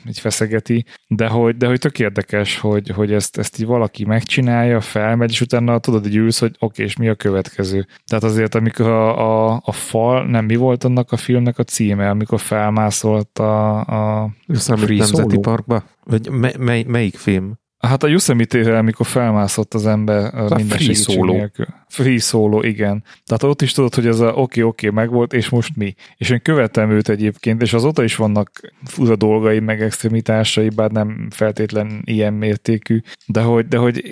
[0.08, 4.82] így feszegeti, de hogy, de hogy tök érdekes, hogy, hogy ezt, ezt így valaki megcsinálja,
[4.82, 7.88] felmegy, és utána tudod, hogy ülsz, hogy oké, okay, és mi a következő.
[8.06, 12.10] Tehát azért, amikor a, a, a fal, nem mi volt annak a filmnek a címe,
[12.10, 15.84] amikor felmászolt a, a Free Nemzeti Parkba?
[16.04, 17.60] Vagy me, mely, melyik film?
[17.80, 21.34] Hát a Yosemite-re, amikor felmászott az ember a minden free solo.
[21.34, 21.66] Nélkül.
[21.88, 23.04] Free solo, igen.
[23.26, 25.96] Tehát ott is tudod, hogy ez a oké, okay, oké, okay, megvolt, és most mi.
[26.18, 31.28] És én követem őt egyébként, és azóta is vannak fura dolgai, meg extremitásai, bár nem
[31.30, 34.04] feltétlen ilyen mértékű, de hogy, de hogy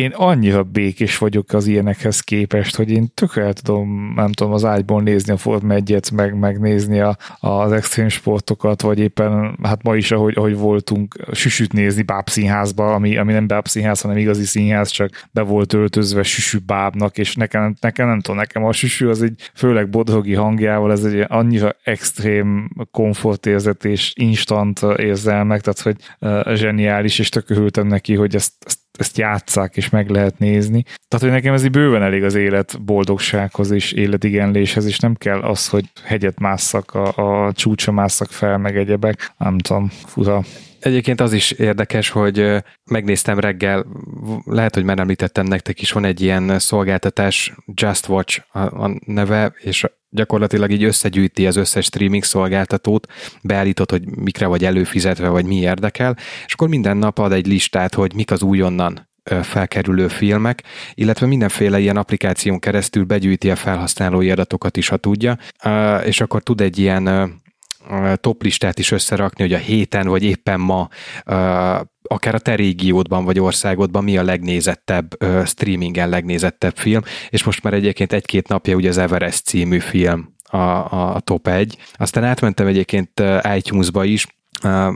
[0.00, 5.02] én annyira békés vagyok az ilyenekhez képest, hogy én tökre tudom, nem tudom, az ágyból
[5.02, 10.10] nézni a Ford et meg megnézni a, az extrém sportokat, vagy éppen, hát ma is,
[10.10, 15.42] ahogy, ahogy voltunk, süsüt nézni bábszínházba, ami, ami nem bábszínház, hanem igazi színház, csak be
[15.42, 19.88] volt öltözve süsű bábnak, és nekem, nekem nem tudom, nekem a süsű az egy főleg
[19.88, 27.28] bodrogi hangjával, ez egy annyira extrém komfortérzet és instant érzelmek, tehát hogy uh, zseniális, és
[27.28, 30.82] tökörültem neki, hogy ezt, ezt ezt játszák, és meg lehet nézni.
[30.82, 35.40] Tehát, hogy nekem ez így bőven elég az élet boldogsághoz és életigenléshez, és nem kell
[35.40, 39.32] az, hogy hegyet másszak, a, a csúcsa másszak fel, meg egyebek.
[39.38, 40.42] Nem tudom, fura.
[40.80, 43.86] Egyébként az is érdekes, hogy megnéztem reggel,
[44.44, 49.52] lehet, hogy már említettem nektek is, van egy ilyen szolgáltatás, Just Watch a, a neve,
[49.60, 53.06] és gyakorlatilag így összegyűjti az összes streaming szolgáltatót,
[53.42, 57.94] beállított, hogy mikre vagy előfizetve, vagy mi érdekel, és akkor minden nap ad egy listát,
[57.94, 59.08] hogy mik az újonnan
[59.42, 60.62] felkerülő filmek,
[60.94, 65.38] illetve mindenféle ilyen applikáción keresztül begyűjti a felhasználói adatokat is, ha tudja,
[66.04, 67.32] és akkor tud egy ilyen
[68.14, 70.88] top listát is összerakni, hogy a héten, vagy éppen ma
[72.14, 77.74] akár a te régiódban vagy országodban mi a legnézettebb, streamingen legnézettebb film, és most már
[77.74, 81.76] egyébként egy-két napja ugye az Everest című film a, a, a top 1.
[81.94, 83.22] Aztán átmentem egyébként
[83.56, 84.26] iTunes-ba is,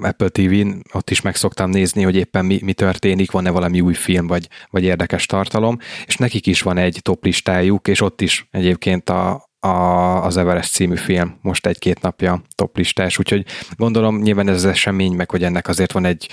[0.01, 3.95] Apple TV-n, ott is meg szoktam nézni, hogy éppen mi, mi történik, van-e valami új
[3.95, 8.49] film, vagy, vagy érdekes tartalom, és nekik is van egy top listájuk, és ott is
[8.51, 13.45] egyébként a, a, az Everest című film most egy-két napja top listás, úgyhogy
[13.77, 16.29] gondolom nyilván ez az esemény, meg hogy ennek azért van egy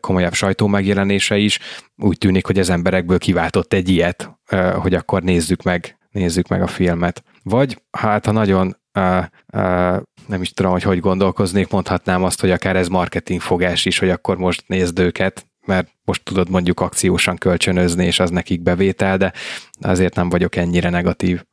[0.00, 1.58] komolyabb sajtó megjelenése is,
[1.96, 4.38] úgy tűnik, hogy az emberekből kiváltott egy ilyet,
[4.80, 7.22] hogy akkor nézzük meg, nézzük meg a filmet.
[7.42, 12.50] Vagy hát ha nagyon uh, uh, nem is tudom, hogy hogy gondolkoznék, mondhatnám azt, hogy
[12.50, 17.36] akár ez marketing fogás is, hogy akkor most nézd őket, mert most tudod mondjuk akciósan
[17.36, 19.32] kölcsönözni, és az nekik bevétel, de
[19.80, 21.44] azért nem vagyok ennyire negatív.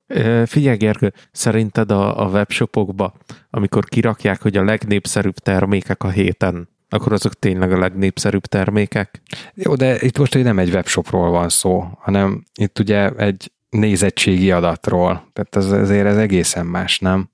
[0.45, 3.13] Figyelj, Gergő, szerinted a, a webshopokba,
[3.49, 9.21] amikor kirakják, hogy a legnépszerűbb termékek a héten, akkor azok tényleg a legnépszerűbb termékek?
[9.53, 15.29] Jó, de itt most nem egy webshopról van szó, hanem itt ugye egy nézettségi adatról.
[15.33, 17.29] Tehát ez, ezért ez egészen más, nem?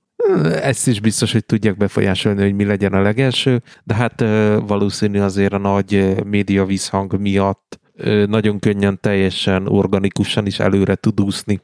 [0.61, 4.23] Ezt is biztos, hogy tudják befolyásolni, hogy mi legyen a legelső, de hát
[4.67, 7.79] valószínű azért a nagy média visszhang miatt
[8.25, 11.61] nagyon könnyen, teljesen organikusan is előre tud úszni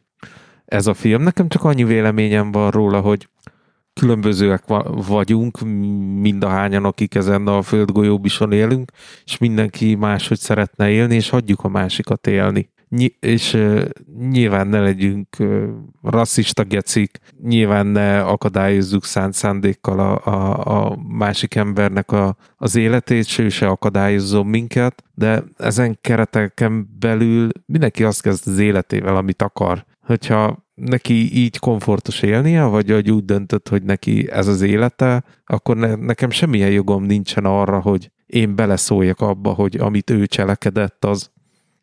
[0.65, 1.22] ez a film.
[1.22, 3.30] Nekem csak annyi véleményem van róla, hogy
[3.93, 4.63] különbözőek
[5.07, 5.59] vagyunk,
[6.20, 8.91] mind a hányan, akik ezen a földgolyóbison élünk,
[9.24, 12.70] és mindenki máshogy szeretne élni, és hagyjuk a másikat élni
[13.19, 13.57] és
[14.29, 15.38] nyilván ne legyünk
[16.01, 23.25] rasszista gecik, nyilván ne akadályozzuk szánt szándékkal a, a, a másik embernek a, az életét,
[23.25, 29.41] se ő se akadályozzon minket, de ezen kereteken belül mindenki azt kezd az életével, amit
[29.41, 29.85] akar.
[30.01, 35.77] Hogyha neki így komfortos élnie, vagy hogy úgy döntött, hogy neki ez az élete, akkor
[35.77, 41.31] ne, nekem semmilyen jogom nincsen arra, hogy én beleszóljak abba, hogy amit ő cselekedett, az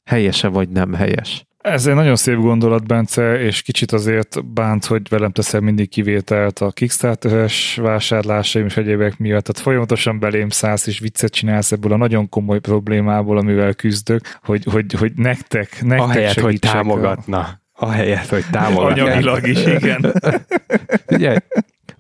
[0.04, 1.46] helyese vagy nem helyes.
[1.64, 6.58] Ez egy nagyon szép gondolat, Bence, és kicsit azért bánt, hogy velem teszel mindig kivételt
[6.58, 9.44] a Kickstarter-es vásárlásaim és egyébek miatt.
[9.44, 14.64] Tehát folyamatosan belém szállsz és viccet csinálsz ebből a nagyon komoly problémából, amivel küzdök, hogy,
[14.70, 17.60] hogy, hogy nektek, nektek Ahelyett, hogy támogatna.
[17.72, 19.02] A helyet, hogy támogatna.
[19.02, 20.12] Anyagilag is, igen.
[21.14, 21.38] Ugye,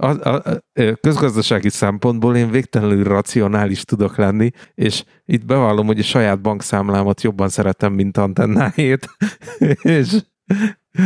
[0.04, 0.62] a, a, a,
[1.00, 7.48] közgazdasági szempontból én végtelenül racionális tudok lenni, és itt bevallom, hogy a saját bankszámlámat jobban
[7.48, 9.08] szeretem, mint antennáét,
[9.82, 10.16] és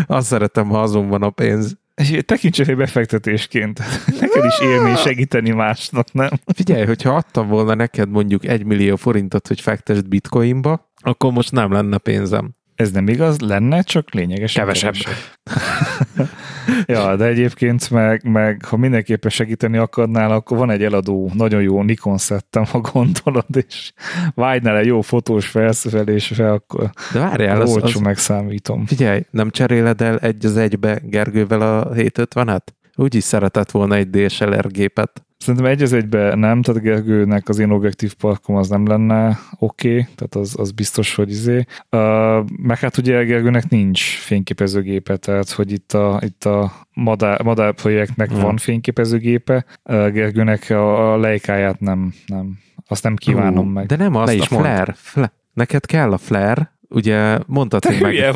[0.06, 1.76] azt szeretem, ha azon van a pénz.
[1.94, 3.82] És tekintse egy befektetésként.
[4.20, 6.28] Neked is élni segíteni másnak, nem?
[6.54, 11.72] Figyelj, hogyha adtam volna neked mondjuk egy millió forintot, hogy fektesd bitcoinba, akkor most nem
[11.72, 12.50] lenne pénzem.
[12.74, 14.94] Ez nem igaz, lenne, csak lényegesen kevesebb.
[14.94, 16.28] kevesebb.
[16.86, 21.82] ja, de egyébként meg, meg ha mindenképpen segíteni akarnál, akkor van egy eladó, nagyon jó
[21.82, 23.92] Nikon szettem, ha gondolod, és
[24.34, 28.86] vágynál egy jó fotós felszerelésre, akkor de várjál, az, az, megszámítom.
[28.86, 32.62] Figyelj, nem cseréled el egy az egybe Gergővel a 750-et?
[32.94, 35.22] Úgyis szeretett volna egy DSLR gépet.
[35.48, 39.90] Szerintem egy az egybe nem, tehát Gergőnek az én objektív parkom az nem lenne oké,
[39.90, 41.64] okay, tehát az, az biztos, hogy izé.
[41.90, 47.74] Uh, meg hát ugye Gergőnek nincs fényképezőgépe, tehát hogy itt a, itt a Madár, Madár
[47.74, 48.40] projektnek hmm.
[48.40, 53.86] van fényképezőgépe, uh, Gergőnek a, a lejkáját nem, nem, azt nem kívánom uh, meg.
[53.86, 58.10] De nem az, a flare, flare, neked kell a flare, ugye mondtad, Te hogy meg...
[58.10, 58.32] hülye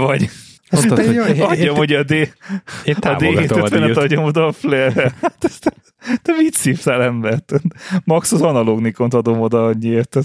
[0.72, 0.86] vagy.
[0.86, 2.10] Mondtad, Te hogy Adjam, hogy a D...
[2.10, 3.96] Én A támogatom a D750-et díjat.
[3.96, 5.74] adjam oda a flare Hát ezt,
[6.22, 7.52] te mit szívtál embert?
[8.04, 10.16] Max az analóg Nikont adom oda annyiért.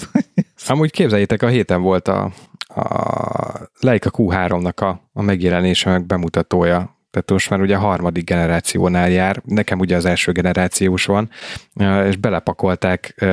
[0.67, 2.31] Amúgy képzeljétek, a héten volt a,
[2.67, 6.96] a Leica Q3-nak a, a megjelenése, meg bemutatója.
[7.09, 11.29] Tehát most már ugye a harmadik generációnál jár, nekem ugye az első generációs van,
[12.07, 13.25] és belepakolták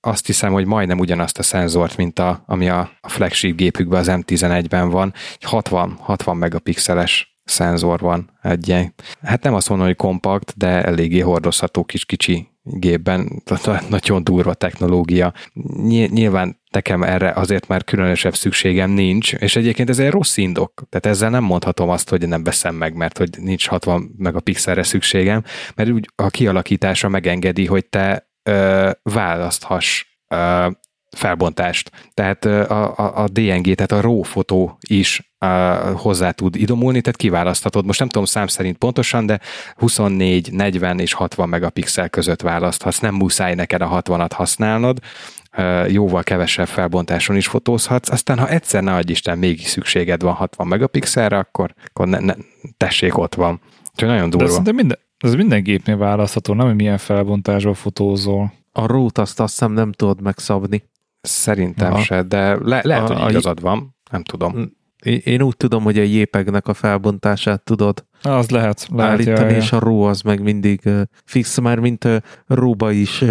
[0.00, 4.08] azt hiszem, hogy majdnem ugyanazt a szenzort, mint a, ami a, a flagship gépükben, az
[4.10, 9.96] M11-ben van, egy 60, 60 megapixeles szenzor van egy ilyen, hát nem azt mondom, hogy
[9.96, 13.42] kompakt, de eléggé hordozható kis kicsi gépben,
[13.88, 15.32] nagyon durva technológia.
[16.08, 21.06] Nyilván nekem erre azért már különösebb szükségem nincs, és egyébként ez egy rossz indok, tehát
[21.16, 25.42] ezzel nem mondhatom azt, hogy nem veszem meg, mert hogy nincs 60 megapixelre szükségem,
[25.74, 30.66] mert úgy a kialakítása megengedi, hogy te ö, választhass ö,
[31.16, 31.90] felbontást.
[32.14, 37.18] Tehát a, a, a DNG, tehát a RAW fotó is uh, hozzá tud idomulni, tehát
[37.18, 37.86] kiválaszthatod.
[37.86, 39.40] Most nem tudom szám szerint pontosan, de
[39.76, 42.98] 24, 40 és 60 megapixel között választhatsz.
[42.98, 44.98] Nem muszáj neked a 60-at használnod,
[45.88, 48.10] jóval kevesebb felbontáson is fotózhatsz.
[48.10, 52.34] Aztán, ha egyszer ne adj Isten, mégis szükséged van 60 megapixelre, akkor, akkor ne, ne,
[52.76, 53.60] tessék, ott van.
[53.92, 54.48] Úgyhogy nagyon de durva.
[54.50, 58.52] szerintem minden, ez minden gépnél választható, nem, hogy milyen felbontásról fotózol.
[58.72, 60.90] A rót azt azt hiszem nem tudod megszabni.
[61.20, 62.02] Szerintem Aha.
[62.02, 63.96] se, de le, lehet, A- hogy igazad van.
[64.10, 64.72] Nem tudom.
[65.04, 69.56] Én én úgy tudom, hogy a JPEG-nek a felbontását tudod Az lehet, lehet állítani, ja,
[69.56, 70.80] és a RAW az meg mindig
[71.24, 73.24] fix, már mint ö, RAW-ba is,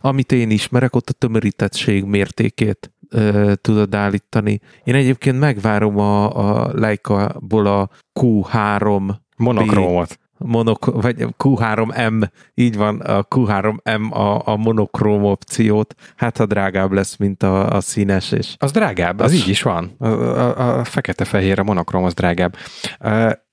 [0.00, 4.60] amit én ismerek, ott a tömörítettség mértékét ö, tudod állítani.
[4.84, 7.88] Én egyébként megvárom a, a Leica-ból a
[8.20, 10.18] Q3 Monokrómot.
[10.38, 17.16] monok, vagy Q3M, így van, a Q3M a, a monokróm opciót, hát ha drágább lesz,
[17.16, 19.94] mint a, a színes, és Az drágább, az Az- így is van.
[19.98, 22.56] A, a, a fekete-fehér, a monokrom az drágább.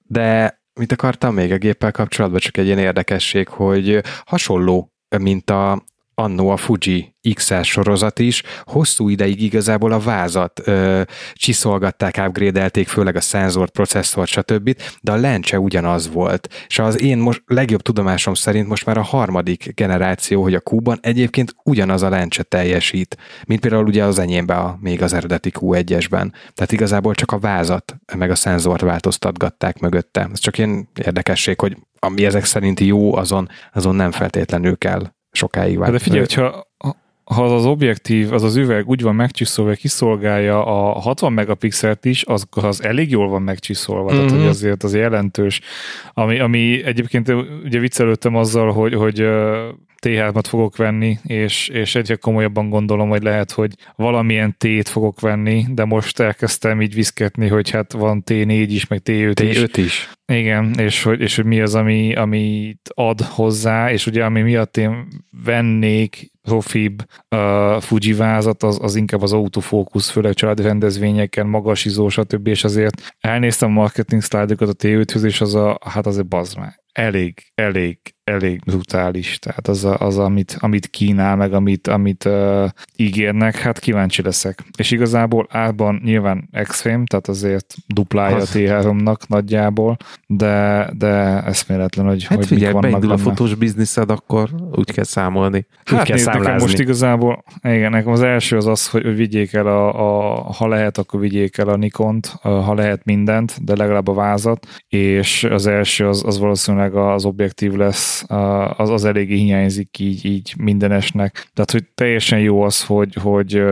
[0.07, 2.39] De mit akartam még a géppel kapcsolatban?
[2.39, 5.83] Csak egy ilyen érdekesség, hogy hasonló, mint a
[6.15, 11.01] annó a Fuji XL sorozat is, hosszú ideig igazából a vázat ö,
[11.33, 16.65] csiszolgatták, upgrade főleg a szenzort, processzort, stb., de a lencse ugyanaz volt.
[16.67, 20.99] És az én most legjobb tudomásom szerint most már a harmadik generáció, hogy a Q-ban
[21.01, 26.31] egyébként ugyanaz a lencse teljesít, mint például ugye az enyémben a, még az eredeti Q1-esben.
[26.53, 30.29] Tehát igazából csak a vázat, meg a szenzort változtatgatták mögötte.
[30.31, 35.79] Ez csak ilyen érdekesség, hogy ami ezek szerint jó, azon, azon nem feltétlenül kell sokáig
[35.79, 36.67] Hát De figyelj, hogyha
[37.25, 42.05] ha az az objektív, az az üveg úgy van megcsiszolva, hogy kiszolgálja a 60 megapixelt
[42.05, 44.15] is, az, az elég jól van megcsiszolva, mm-hmm.
[44.15, 44.39] tehát Mhm.
[44.39, 45.61] hogy azért az jelentős.
[46.13, 49.67] Ami, ami egyébként ugye viccelődtem azzal, hogy, hogy ö,
[50.05, 55.65] T3-at fogok venni, és, és egyre komolyabban gondolom, hogy lehet, hogy valamilyen T-t fogok venni,
[55.69, 59.57] de most elkezdtem így viszketni, hogy hát van T4 is, meg T5 is.
[59.57, 60.09] T5 is.
[60.25, 64.77] Igen, és hogy, és hogy mi az, ami, amit ad hozzá, és ugye ami miatt
[64.77, 65.07] én
[65.43, 67.03] vennék profibb
[67.35, 72.47] uh, Fuji vázat, az, az inkább az autofókusz, főleg családi rendezvényeken, magas izó, stb.
[72.47, 76.83] És azért elnéztem a marketing szlájdokat a T5-höz, és az a, hát azért bazd meg,
[76.91, 79.39] elég, elég, elég brutális.
[79.39, 84.59] Tehát az, a, az amit, amit kínál, meg amit, amit uh, ígérnek, hát kíváncsi leszek.
[84.77, 88.55] És igazából árban nyilván extrém, tehát azért duplája Az.
[88.55, 89.97] a T3-nak nagyjából,
[90.27, 93.29] de, de eszméletlen, hogy, hát hogy figyelj, mik vannak beindul a benne.
[93.29, 95.57] fotós bizniszed, akkor úgy kell számolni.
[95.91, 99.15] Úgy Hát kell nézd, nekem most igazából, igen, nekem az első az az, hogy hogy
[99.15, 103.75] vigyék el a, a ha lehet, akkor vigyék el a Nikont, ha lehet mindent, de
[103.75, 108.14] legalább a vázat, és az első az, az valószínűleg az objektív lesz,
[108.77, 111.49] az, az eléggé hiányzik így, így mindenesnek.
[111.53, 113.63] Tehát, hogy teljesen jó az, hogy, hogy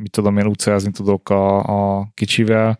[0.00, 1.58] mit tudom én, utcázni tudok a,
[1.98, 2.78] a kicsivel,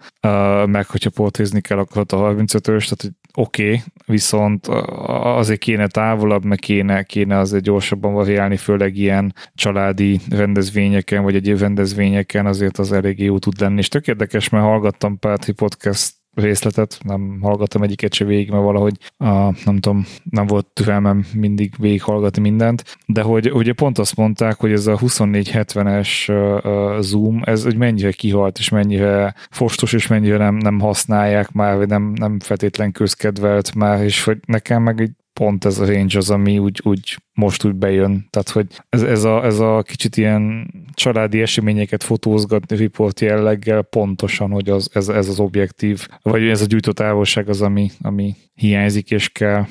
[0.66, 6.44] meg hogyha portrézni kell, akkor a 35-ös, tehát hogy oké, okay, viszont azért kéne távolabb,
[6.44, 12.92] meg kéne, kéne azért gyorsabban variálni, főleg ilyen családi rendezvényeken, vagy egyéb rendezvényeken azért az
[12.92, 13.78] eléggé jó tud lenni.
[13.78, 18.96] És tök érdekes, mert hallgattam Pátri podcast részletet, nem hallgattam egyiket se végig, mert valahogy
[19.16, 19.30] a,
[19.64, 24.72] nem tudom, nem volt türelmem mindig végighallgatni mindent, de hogy ugye pont azt mondták, hogy
[24.72, 30.54] ez a 2470-es uh, zoom, ez hogy mennyire kihalt, és mennyire fostos, és mennyire nem,
[30.54, 35.10] nem használják már, vagy nem, nem feltétlen közkedvelt már, és hogy nekem meg egy
[35.43, 38.26] pont ez a range az, ami úgy, úgy most úgy bejön.
[38.30, 44.51] Tehát, hogy ez, ez, a, ez a kicsit ilyen családi eseményeket fotózgatni riport jelleggel pontosan,
[44.51, 49.28] hogy az, ez, ez az objektív, vagy ez a gyújtótávolság az, ami, ami hiányzik és
[49.28, 49.66] kell.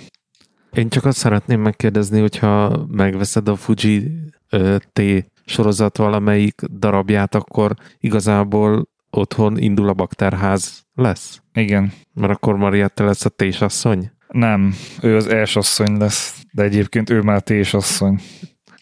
[0.73, 4.11] Én csak azt szeretném megkérdezni, hogyha megveszed a Fuji
[4.49, 5.01] ö, T
[5.45, 11.41] sorozat valamelyik darabját, akkor igazából otthon indul a bakterház lesz?
[11.53, 11.91] Igen.
[12.13, 14.11] Mert akkor Mariette lesz a tésasszony?
[14.31, 18.21] Nem, ő az elsasszony lesz, de egyébként ő már tésasszony.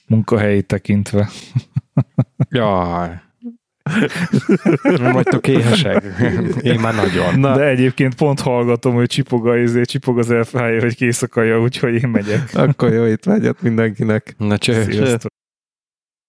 [0.08, 1.30] Munkahelyi tekintve.
[2.50, 3.22] Jaj.
[4.84, 6.04] Nem vagytok éhesek.
[6.62, 7.39] Én már nagyon.
[7.39, 7.56] Na.
[7.56, 11.62] De egyébként pont hallgatom, hogy csipog, a, izé, csipog az elfája, hogy kész a kaja,
[11.62, 12.50] úgyhogy én megyek.
[12.54, 14.36] Akkor jó, itt vágyat mindenkinek.
[14.38, 14.84] Na cső.
[14.84, 15.32] Sziasztok.